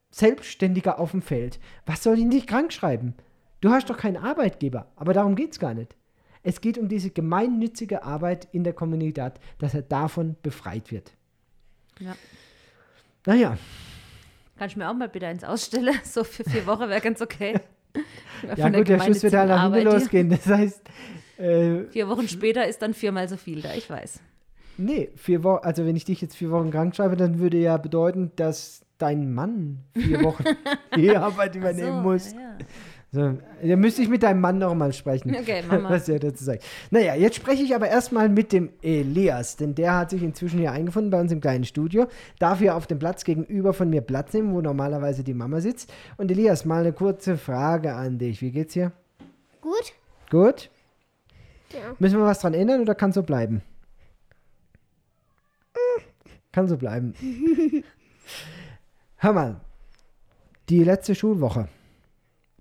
[0.10, 1.60] Selbstständiger auf dem Feld.
[1.86, 3.14] Was soll ihn dich krank schreiben?
[3.62, 4.88] Du hast doch keinen Arbeitgeber.
[4.96, 5.96] Aber darum geht es gar nicht.
[6.42, 11.14] Es geht um diese gemeinnützige Arbeit in der Kommunität, dass er davon befreit wird.
[12.00, 12.16] Ja.
[13.30, 13.58] Naja,
[14.58, 15.94] Kannst du mir auch mal bitte eins ausstellen?
[16.04, 17.60] So für vier Wochen wäre ganz okay.
[18.56, 20.30] ja gut, der Schuss wird halt nach hinten losgehen.
[20.32, 20.82] Das heißt,
[21.38, 24.20] äh, Vier Wochen später ist dann viermal so viel da, ich weiß.
[24.78, 27.78] nee, vier Wochen, also wenn ich dich jetzt vier Wochen krank schreibe, dann würde ja
[27.78, 30.44] bedeuten, dass dein Mann vier Wochen
[30.96, 32.34] die Arbeit übernehmen So, muss.
[32.34, 32.58] ja, ja.
[33.12, 35.36] So, da müsste ich mit deinem Mann noch mal sprechen.
[35.36, 35.90] Okay, Mama.
[35.90, 36.64] Was er dazu sagt.
[36.92, 40.72] Naja, jetzt spreche ich aber erstmal mit dem Elias, denn der hat sich inzwischen hier
[40.72, 42.08] eingefunden bei uns im kleinen Studio.
[42.38, 45.92] Darf hier auf dem Platz gegenüber von mir Platz nehmen, wo normalerweise die Mama sitzt.
[46.18, 48.42] Und Elias, mal eine kurze Frage an dich.
[48.42, 48.92] Wie geht's dir?
[49.62, 49.94] Gut?
[50.30, 50.70] Gut.
[51.74, 51.96] Ja.
[51.98, 53.64] Müssen wir was dran ändern oder kann so bleiben?
[56.52, 57.14] Kann so bleiben.
[59.18, 59.62] Hör mal,
[60.70, 61.68] die letzte Schulwoche,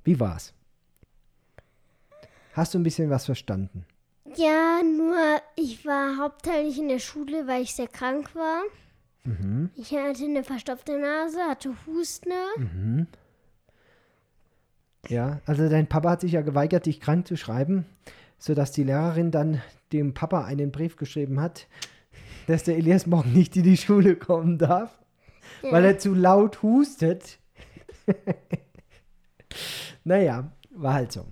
[0.08, 0.54] wie war's?
[2.54, 3.84] Hast du ein bisschen was verstanden?
[4.36, 5.18] Ja, nur
[5.54, 8.62] ich war hauptsächlich in der Schule, weil ich sehr krank war.
[9.76, 12.32] Ich hatte eine verstopfte Nase, hatte Husten.
[15.08, 17.84] Ja, also dein Papa hat sich ja geweigert, dich krank zu schreiben,
[18.38, 19.60] sodass die Lehrerin dann
[19.92, 21.66] dem Papa einen Brief geschrieben hat,
[22.46, 24.98] dass der Elias morgen nicht in die Schule kommen darf,
[25.60, 27.38] weil er zu laut hustet.
[30.08, 31.24] Naja, war halt so.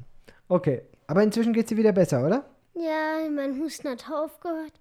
[0.49, 2.45] Okay, aber inzwischen geht's dir wieder besser, oder?
[2.74, 4.72] Ja, mein Husten hat aufgehört.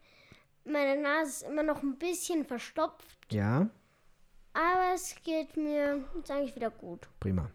[0.65, 3.69] Meine Nase ist immer noch ein bisschen verstopft, Ja,
[4.53, 7.07] aber es geht mir jetzt eigentlich wieder gut.
[7.19, 7.49] prima.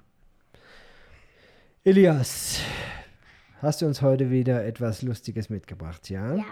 [1.83, 2.61] Elias,
[3.63, 6.37] hast du uns heute wieder etwas Lustiges mitgebracht, ja?
[6.37, 6.45] Ja.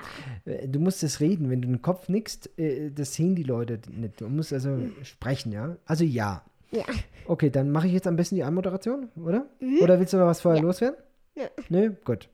[0.46, 3.78] Äh, Du musst es reden, wenn du den Kopf nickst, äh, das sehen die Leute
[3.90, 4.20] nicht.
[4.20, 5.76] Du musst also sprechen, ja?
[5.84, 6.44] Also ja.
[6.70, 6.84] Ja.
[7.26, 9.46] Okay, dann mache ich jetzt am besten die Anmoderation, oder?
[9.80, 10.98] Oder willst du noch was vorher loswerden?
[11.34, 11.44] Nö.
[11.68, 12.28] Nö, gut.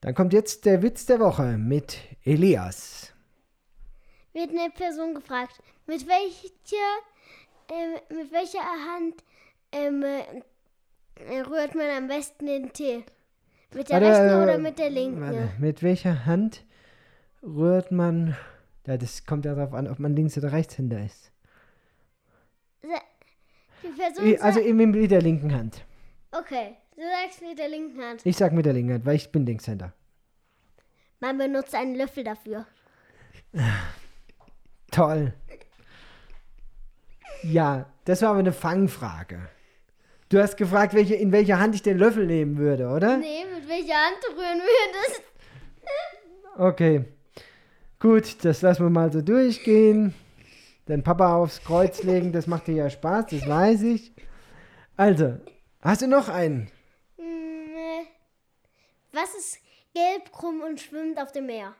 [0.00, 3.12] Dann kommt jetzt der Witz der Woche mit Elias.
[4.32, 6.86] Wird eine Person gefragt, mit welcher,
[7.68, 9.24] ähm, mit welcher Hand
[9.72, 13.04] ähm, äh, rührt man am besten den Tee?
[13.74, 15.20] Mit der Warte, rechten äh, oder mit der linken?
[15.20, 16.64] Warte, mit welcher Hand
[17.42, 18.36] rührt man.
[18.86, 21.30] Ja, das kommt ja darauf an, ob man Links- oder Rechtshänder ist.
[22.82, 25.84] Die Person Also eben mit der linken Hand.
[26.32, 28.20] okay, du sagst mit der linken Hand.
[28.24, 29.92] Ich sag mit der linken Hand, weil ich bin Linkshänder.
[31.20, 32.66] Man benutzt einen Löffel dafür.
[34.90, 35.32] Toll.
[37.42, 39.40] Ja, das war aber eine Fangfrage.
[40.28, 43.16] Du hast gefragt, welche, in welcher Hand ich den Löffel nehmen würde, oder?
[43.16, 45.22] Nee, mit welcher Hand du rühren würdest?
[46.56, 47.04] Okay.
[47.98, 50.14] Gut, das lassen wir mal so durchgehen.
[50.90, 54.12] Den Papa aufs Kreuz legen, das macht dir ja Spaß, das weiß ich.
[54.96, 55.38] Also,
[55.80, 56.68] hast du noch einen?
[59.12, 59.60] Was ist
[59.94, 61.76] gelb, krumm und schwimmt auf dem Meer?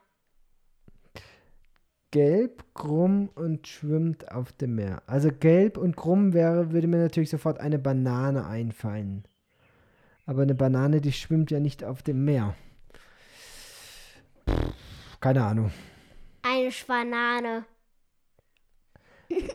[2.13, 5.03] Gelb, krumm und schwimmt auf dem Meer.
[5.09, 9.25] Also gelb und krumm wäre, würde mir natürlich sofort eine Banane einfallen.
[10.25, 12.55] Aber eine Banane, die schwimmt ja nicht auf dem Meer.
[14.47, 14.63] Pff,
[15.21, 15.73] Keine Ahnung.
[16.43, 17.65] Eine Schwanane.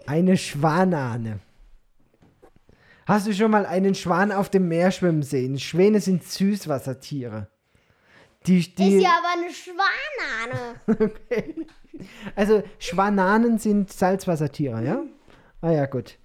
[0.05, 1.39] Eine Schwanane.
[3.05, 5.59] Hast du schon mal einen Schwan auf dem Meer schwimmen sehen?
[5.59, 7.49] Schwäne sind Süßwassertiere.
[8.47, 10.75] Die, die, Ist ja aber eine Schwanane.
[10.87, 11.67] Okay.
[12.35, 15.03] Also Schwananen sind Salzwassertiere, ja?
[15.61, 16.17] Ah ja, gut.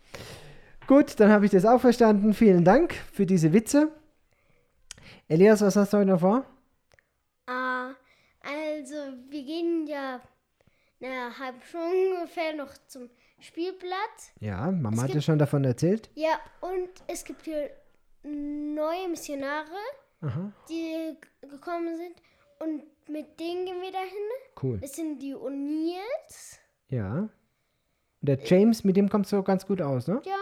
[0.87, 2.35] Gut, dann habe ich das auch verstanden.
[2.35, 3.93] Vielen Dank für diese Witze.
[5.29, 6.45] Elias, was hast du heute noch vor?
[7.47, 7.93] Ah,
[8.43, 8.97] also,
[9.29, 10.21] wir gehen ja
[11.01, 13.09] eine halbe Stunde ungefähr noch zum
[13.41, 14.33] Spielplatz.
[14.41, 16.11] Ja, Mama hat ja schon davon erzählt.
[16.15, 17.71] Ja, und es gibt hier
[18.23, 19.67] neue Missionare,
[20.21, 21.17] Aha, die
[21.49, 22.15] gekommen sind.
[22.59, 24.11] Und mit denen gehen wir dahin.
[24.63, 24.79] cool.
[24.81, 26.59] Das sind die O'Neills.
[26.89, 27.15] Ja.
[27.21, 27.31] Und
[28.29, 30.21] der James, mit dem kommst du ganz gut aus, ne?
[30.25, 30.37] Ja,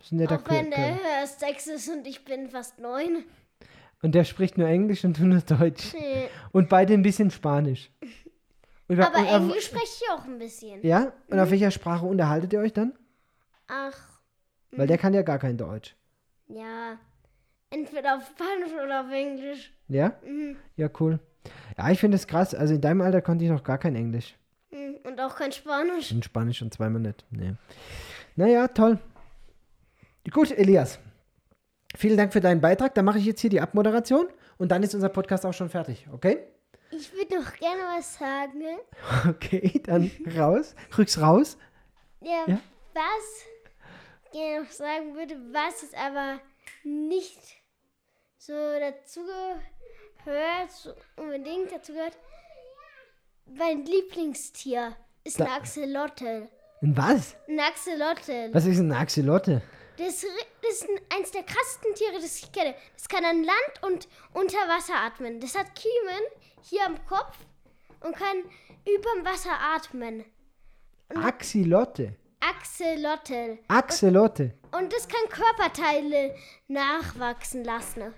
[0.00, 0.98] ist ein netter auch wenn Kerl.
[0.98, 3.24] der erst sechs ist und ich bin fast neun.
[4.02, 5.92] Und der spricht nur Englisch und du nur Deutsch.
[5.92, 6.28] Nee.
[6.52, 7.90] Und beide ein bisschen Spanisch.
[8.90, 10.84] Und, Aber und, auf- Englisch spreche ich auch ein bisschen.
[10.84, 11.12] Ja?
[11.28, 12.92] Und auf welcher Sprache unterhaltet ihr euch dann?
[13.68, 13.96] Ach,
[14.72, 15.94] Weil der kann ja gar kein Deutsch.
[16.48, 16.96] ja.
[17.72, 19.72] Entweder auf Spanisch oder auf Englisch.
[19.86, 20.12] Ja?
[20.26, 20.56] Mhm.
[20.74, 21.20] Ja, cool.
[21.78, 22.52] Ja, ich finde es krass.
[22.52, 24.34] Also in deinem Alter konnte ich noch gar kein Englisch.
[24.72, 24.96] Mhm.
[25.04, 26.10] Und auch kein Spanisch.
[26.10, 27.24] Und Spanisch schon zweimal nicht.
[27.30, 27.54] Nee.
[28.34, 28.98] Naja, toll.
[30.32, 30.98] Gut, Elias.
[31.96, 32.92] Vielen Dank für deinen Beitrag.
[32.96, 34.26] Dann mache ich jetzt hier die Abmoderation
[34.58, 36.38] und dann ist unser Podcast auch schon fertig, okay?
[36.92, 38.62] Ich würde noch gerne was sagen.
[39.28, 40.74] Okay, dann raus.
[40.96, 41.56] Rück's raus.
[42.20, 42.60] Ja, Ja?
[42.94, 43.44] was
[44.24, 46.40] ich gerne noch sagen würde, was es aber
[46.84, 47.38] nicht
[48.38, 49.20] so dazu
[50.24, 52.16] gehört, so unbedingt dazu gehört.
[53.46, 56.48] Mein Lieblingstier ist Da- eine Axolotl.
[56.82, 57.36] Ein was?
[57.48, 58.50] Ein Axolotl.
[58.54, 59.62] Was ist eine Axolotte?
[59.98, 60.24] Das,
[60.62, 62.74] das ist ein- eins der krassesten Tiere, das ich kenne.
[62.94, 65.40] Das kann an Land und unter Wasser atmen.
[65.40, 66.22] Das hat Kiemen
[66.62, 67.36] hier am Kopf
[68.00, 68.38] und kann
[68.86, 70.24] überm Wasser atmen.
[71.14, 72.16] Axilotte.
[72.40, 73.58] Axolotl.
[73.68, 74.54] Axolotte.
[74.72, 76.34] Und es kann Körperteile
[76.68, 78.14] nachwachsen lassen.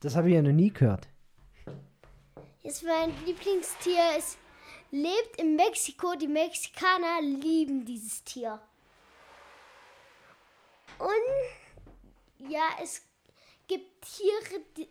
[0.00, 1.08] Das habe ich ja noch nie gehört.
[2.62, 4.16] Ist mein Lieblingstier.
[4.16, 4.36] Es
[4.90, 6.14] lebt in Mexiko.
[6.16, 8.60] Die Mexikaner lieben dieses Tier.
[10.98, 13.02] Und ja, es
[13.68, 14.88] gibt Tiere, die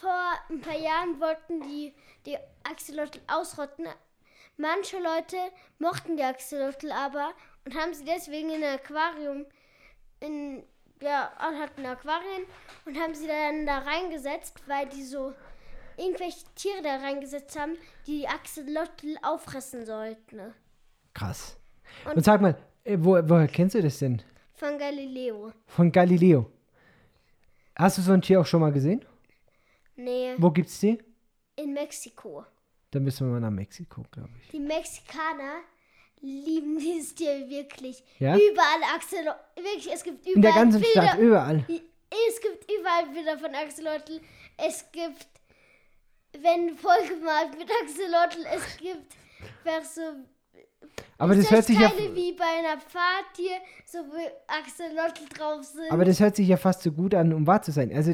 [0.00, 1.94] vor ein paar Jahren wollten die
[2.26, 3.86] die Axolotl ausrotten.
[4.56, 5.36] Manche Leute
[5.78, 7.32] mochten die Axolotl aber
[7.64, 9.46] und haben sie deswegen in ein Aquarium
[10.20, 10.62] in
[11.02, 12.44] ja, hatten Aquarien
[12.86, 15.34] und haben sie dann da reingesetzt, weil die so
[15.96, 20.54] irgendwelche Tiere da reingesetzt haben, die die Axolotl auffressen sollten.
[21.12, 21.56] Krass.
[22.06, 24.22] Und, Und- sag mal, äh, wo, woher kennst du das denn?
[24.54, 25.52] Von Galileo.
[25.66, 26.50] Von Galileo.
[27.76, 29.04] Hast du so ein Tier auch schon mal gesehen?
[29.96, 30.98] Nee, Wo gibt's die?
[31.56, 32.44] in Mexiko.
[32.90, 34.48] Dann müssen wir mal nach Mexiko, glaube ich.
[34.50, 35.60] Die Mexikaner
[36.20, 38.02] lieben dieses Tier wirklich.
[38.18, 38.36] Ja?
[38.36, 39.38] Überall Axolotl.
[39.56, 41.02] Wirklich, es gibt überall In der ganzen Bilder.
[41.08, 41.64] Stadt, überall.
[42.28, 44.20] Es gibt überall Bilder von Axolotl.
[44.56, 45.26] Es gibt,
[46.40, 49.14] wenn vollgemalt mit Axolotl, es gibt
[49.64, 50.00] einfach so
[51.18, 53.48] Aber das hört sich ja, Teile wie bei einer Party,
[53.84, 54.16] so wo
[54.46, 55.90] Axolotl drauf sind.
[55.90, 57.92] aber das hört sich ja fast so gut an, um wahr zu sein.
[57.92, 58.12] Also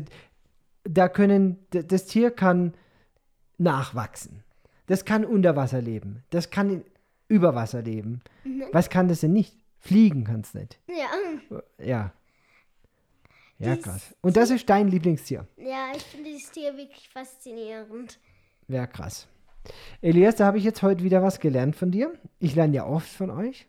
[0.85, 2.75] da können, das Tier kann
[3.59, 4.43] nachwachsen.
[4.87, 6.25] Das kann unter Wasser leben.
[6.31, 6.83] Das kann
[7.29, 8.23] über Wasser leben.
[8.73, 9.57] Was kann das denn nicht?
[9.79, 10.79] Fliegen kann es nicht.
[10.89, 11.57] ja.
[11.79, 12.13] Ja.
[13.59, 14.15] Ja, Dies krass.
[14.23, 15.47] Und das ist dein Lieblingstier.
[15.59, 18.19] ja, ich finde dieses Tier wirklich faszinierend.
[18.69, 19.29] Ja, krass.
[20.01, 22.11] Elias, da habe ich jetzt heute wieder was gelernt von dir.
[22.39, 23.67] Ich lerne ja oft von euch,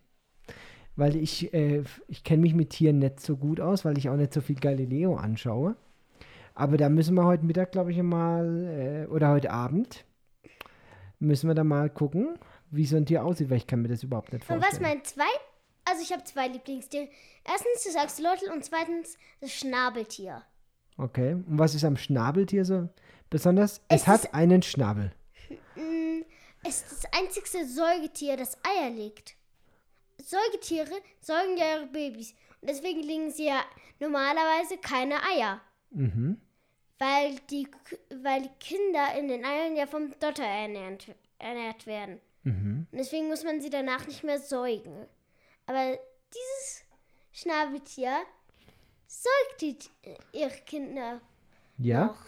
[0.96, 4.16] weil ich, äh, ich kenne mich mit Tieren nicht so gut aus, weil ich auch
[4.16, 5.76] nicht so viel Galileo anschaue.
[6.54, 10.06] Aber da müssen wir heute Mittag, glaube ich, mal, äh, oder heute Abend,
[11.20, 12.38] müssen wir da mal gucken,
[12.72, 14.72] wie so ein Tier aussieht, weil ich kann mir das überhaupt nicht Und vorstellen.
[14.74, 15.30] was mein zwei,
[15.86, 17.08] also ich habe zwei Lieblingstiere.
[17.46, 20.42] Erstens das Axolotl und zweitens das Schnabeltier.
[20.98, 22.90] Okay, und was ist am Schnabeltier so
[23.30, 23.82] besonders?
[23.88, 25.12] Es, Es hat einen Schnabel.
[25.76, 26.22] Mm,
[26.64, 29.36] Es ist das einzigste Säugetier, das Eier legt.
[30.24, 30.92] Säugetiere
[31.22, 32.34] säugen ja ihre Babys.
[32.62, 33.62] Und deswegen legen sie ja
[34.00, 35.60] normalerweise keine Eier.
[35.92, 36.40] Mhm.
[37.00, 37.68] Weil die,
[38.24, 41.08] weil die Kinder in den Eiern ja vom Dotter ernährt,
[41.40, 42.20] ernährt werden.
[42.44, 42.88] Mhm.
[42.92, 45.06] Und deswegen muss man sie danach nicht mehr säugen.
[45.66, 45.98] Aber
[46.34, 46.84] dieses
[47.32, 48.14] Schnabeltier
[49.08, 49.78] säugt die,
[50.34, 51.22] ihre Kinder
[51.78, 52.26] Ja, noch.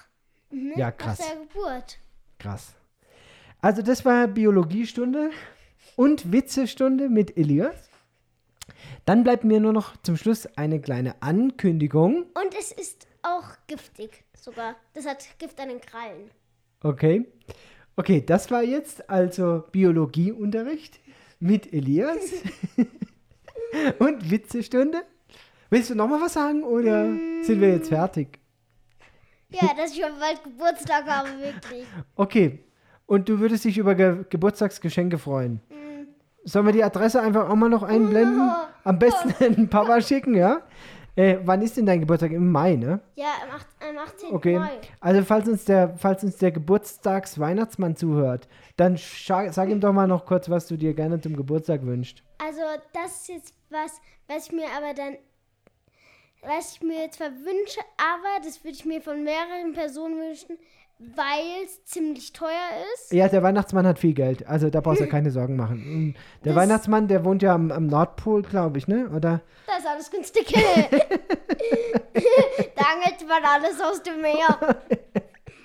[0.51, 1.17] Mhm, Ja, Nach krass.
[1.19, 1.99] der Geburt.
[2.39, 2.73] krass.
[3.61, 5.31] Also das war Biologiestunde
[5.95, 7.89] und Witzestunde mit Elias.
[9.05, 12.23] Dann bleibt mir nur noch zum Schluss eine kleine Ankündigung.
[12.33, 14.75] Und es ist auch giftig sogar.
[14.93, 16.29] Das hat Gift an den Krallen.
[16.81, 17.25] Okay.
[17.95, 20.99] Okay, das war jetzt also Biologieunterricht
[21.39, 22.31] mit Elias
[23.99, 25.03] und Witzestunde.
[25.69, 27.05] Willst du noch mal was sagen oder
[27.41, 28.39] sind wir jetzt fertig?
[29.49, 31.85] Ja, dass ich schon bald Geburtstag habe, wirklich.
[32.15, 32.59] Okay.
[33.05, 35.61] Und du würdest dich über Ge Geburtstagsgeschenke freuen.
[36.45, 38.51] Sollen wir die Adresse einfach auch mal noch einblenden?
[38.83, 40.61] Am besten den Papa schicken, ja?
[41.15, 42.31] Äh, wann ist denn dein Geburtstag?
[42.31, 42.99] Im Mai, ne?
[43.15, 44.33] Ja, am, acht- am 18.
[44.33, 44.57] Okay.
[44.57, 44.79] Mai.
[44.99, 48.47] Also falls uns der, falls uns der Geburtstags-Weihnachtsmann zuhört,
[48.77, 52.23] dann sag ihm doch mal noch kurz, was du dir gerne zum Geburtstag wünschst.
[52.39, 52.61] Also,
[52.93, 55.17] das ist jetzt was, was ich mir aber dann,
[56.41, 60.57] was ich mir jetzt verwünsche, aber das würde ich mir von mehreren Personen wünschen,
[61.15, 62.49] weil es ziemlich teuer
[62.95, 63.11] ist.
[63.11, 66.15] Ja, der Weihnachtsmann hat viel Geld, also da brauchst du keine Sorgen machen.
[66.43, 69.09] Der Das- Weihnachtsmann, der wohnt ja am, am Nordpol, glaube ich, ne?
[69.15, 69.41] Oder?
[69.67, 70.53] Das ist alles günstig.
[72.75, 74.77] da angelt man alles aus dem Meer.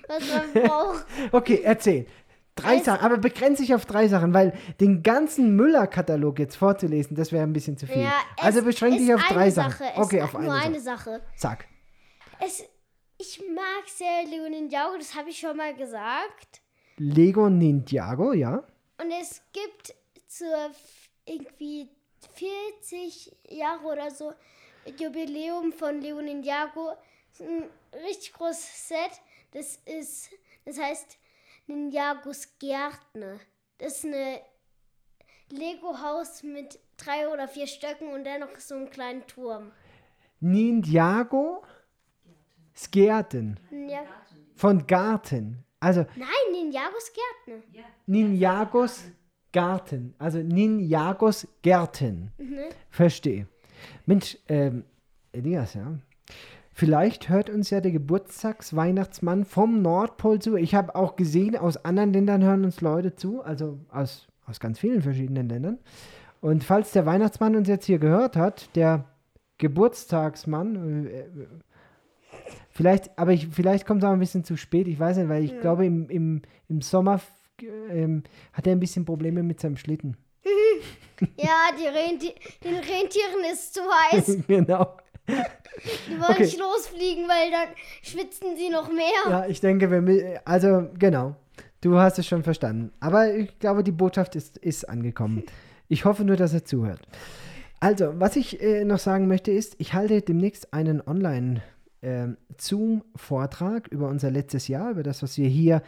[0.08, 1.04] Was man braucht.
[1.32, 2.06] Okay, erzähl.
[2.54, 7.30] Drei Sachen, aber begrenze dich auf drei Sachen, weil den ganzen Müller-Katalog jetzt vorzulesen, das
[7.30, 8.02] wäre ein bisschen zu viel.
[8.02, 9.70] Ja, also beschränk dich ist auf drei eine Sachen.
[9.78, 9.84] Sache.
[9.96, 11.10] Okay, ist auf nur eine, eine Sache.
[11.10, 11.20] Sache.
[11.36, 11.66] Sag.
[12.44, 12.64] Es,
[13.18, 16.62] ich mag sehr Leo Ninjago, das habe ich schon mal gesagt.
[16.96, 18.64] Lego Ninjago, ja.
[19.00, 19.94] Und es gibt
[20.26, 20.70] zur
[21.24, 21.88] irgendwie
[22.34, 24.32] 40 Jahre oder so
[24.98, 26.96] Jubiläum von Leo Ninjago
[27.40, 27.68] ein
[28.04, 29.20] richtig großes Set.
[29.52, 30.30] Das ist,
[30.64, 31.18] das heißt
[31.66, 33.38] Ninjagos Gärtner.
[33.78, 34.40] Das ist eine
[35.50, 39.72] Lego-Haus mit drei oder vier Stöcken und dann noch so einen kleinen Turm.
[40.40, 41.62] Ninjago
[42.78, 43.58] Skärten.
[43.70, 44.00] Ja.
[44.54, 45.64] Von Garten.
[45.80, 47.84] Also Nein, Ninjagos Gärtner.
[48.06, 49.04] Ninjagos
[49.52, 50.14] Garten.
[50.18, 52.30] Also Ninjagos Gärten.
[52.90, 53.46] Verstehe.
[54.06, 54.84] Mensch, ähm,
[55.32, 55.98] Elias, ja.
[56.72, 60.56] Vielleicht hört uns ja der Geburtstagsweihnachtsmann vom Nordpol zu.
[60.56, 64.78] Ich habe auch gesehen, aus anderen Ländern hören uns Leute zu, also aus, aus ganz
[64.78, 65.78] vielen verschiedenen Ländern.
[66.40, 69.06] Und falls der Weihnachtsmann uns jetzt hier gehört hat, der
[69.58, 71.26] Geburtstagsmann, äh, äh,
[72.78, 75.42] vielleicht, aber ich, vielleicht kommt es auch ein bisschen zu spät, ich weiß nicht, weil
[75.42, 77.20] ich glaube, im, im, im Sommer
[77.90, 78.22] ähm,
[78.52, 80.16] hat er ein bisschen Probleme mit seinem Schlitten.
[81.36, 84.38] Ja, die Renti den Rentieren ist zu heiß.
[84.46, 84.96] genau.
[85.26, 86.44] Die wollen Okay.
[86.44, 89.28] nicht losfliegen, weil dann schwitzen sie noch mehr.
[89.28, 91.34] Ja, ich denke, wir, also genau,
[91.80, 92.92] du hast es schon verstanden.
[93.00, 95.42] Aber ich glaube, die Botschaft ist, ist angekommen.
[95.90, 97.00] Ich hoffe nur, dass er zuhört.
[97.80, 101.00] Also, was ich äh, noch sagen möchte ist, ich halte demnächst einen
[102.02, 105.82] Online-Zoom-Vortrag über unser letztes Jahr, über das, was wir hier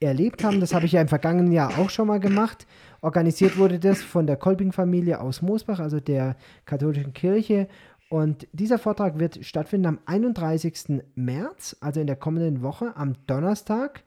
[0.00, 0.60] erlebt haben.
[0.60, 2.66] Das habe ich ja im vergangenen Jahr auch schon mal gemacht.
[3.00, 7.68] Organisiert wurde das von der Kolping-Familie aus Moosbach, also der katholischen Kirche.
[8.08, 11.02] Und dieser Vortrag wird stattfinden am 31.
[11.14, 14.02] März, also in der kommenden Woche, am Donnerstag.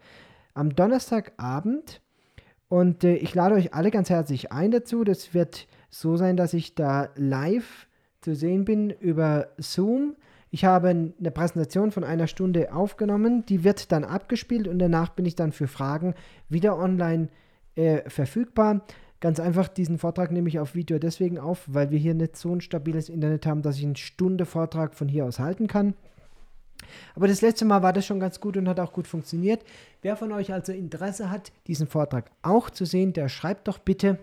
[0.54, 2.02] Am Donnerstagabend.
[2.68, 5.04] Und äh, ich lade euch alle ganz herzlich ein dazu.
[5.04, 7.88] Das wird so sein, dass ich da live
[8.22, 10.16] zu sehen bin über Zoom.
[10.54, 15.26] Ich habe eine Präsentation von einer Stunde aufgenommen, die wird dann abgespielt und danach bin
[15.26, 16.14] ich dann für Fragen
[16.48, 17.30] wieder online
[17.74, 18.86] äh, verfügbar.
[19.20, 22.54] Ganz einfach, diesen Vortrag nehme ich auf Video deswegen auf, weil wir hier nicht so
[22.54, 25.96] ein stabiles Internet haben, dass ich eine Stunde Vortrag von hier aus halten kann.
[27.16, 29.64] Aber das letzte Mal war das schon ganz gut und hat auch gut funktioniert.
[30.04, 34.20] Wer von euch also Interesse hat, diesen Vortrag auch zu sehen, der schreibt doch bitte.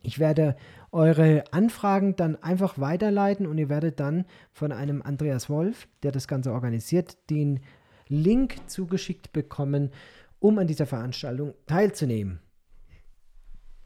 [0.00, 0.56] Ich werde
[0.96, 6.26] eure Anfragen dann einfach weiterleiten und ihr werdet dann von einem Andreas Wolf, der das
[6.26, 7.60] Ganze organisiert, den
[8.08, 9.92] Link zugeschickt bekommen,
[10.40, 12.40] um an dieser Veranstaltung teilzunehmen.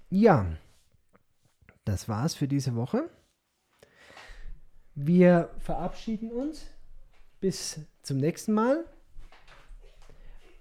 [0.09, 0.47] Ja,
[1.85, 3.11] das war's für diese Woche.
[4.95, 6.67] Wir verabschieden uns
[7.41, 8.85] bis zum nächsten Mal,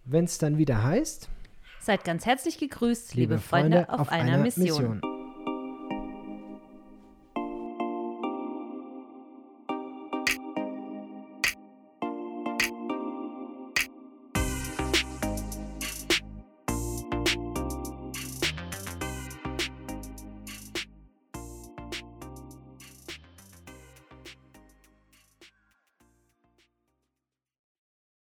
[0.04, 1.30] wenn es dann wieder heißt,
[1.82, 5.00] Seid ganz herzlich gegrüßt, liebe, Freunde, auf, einer, Mission.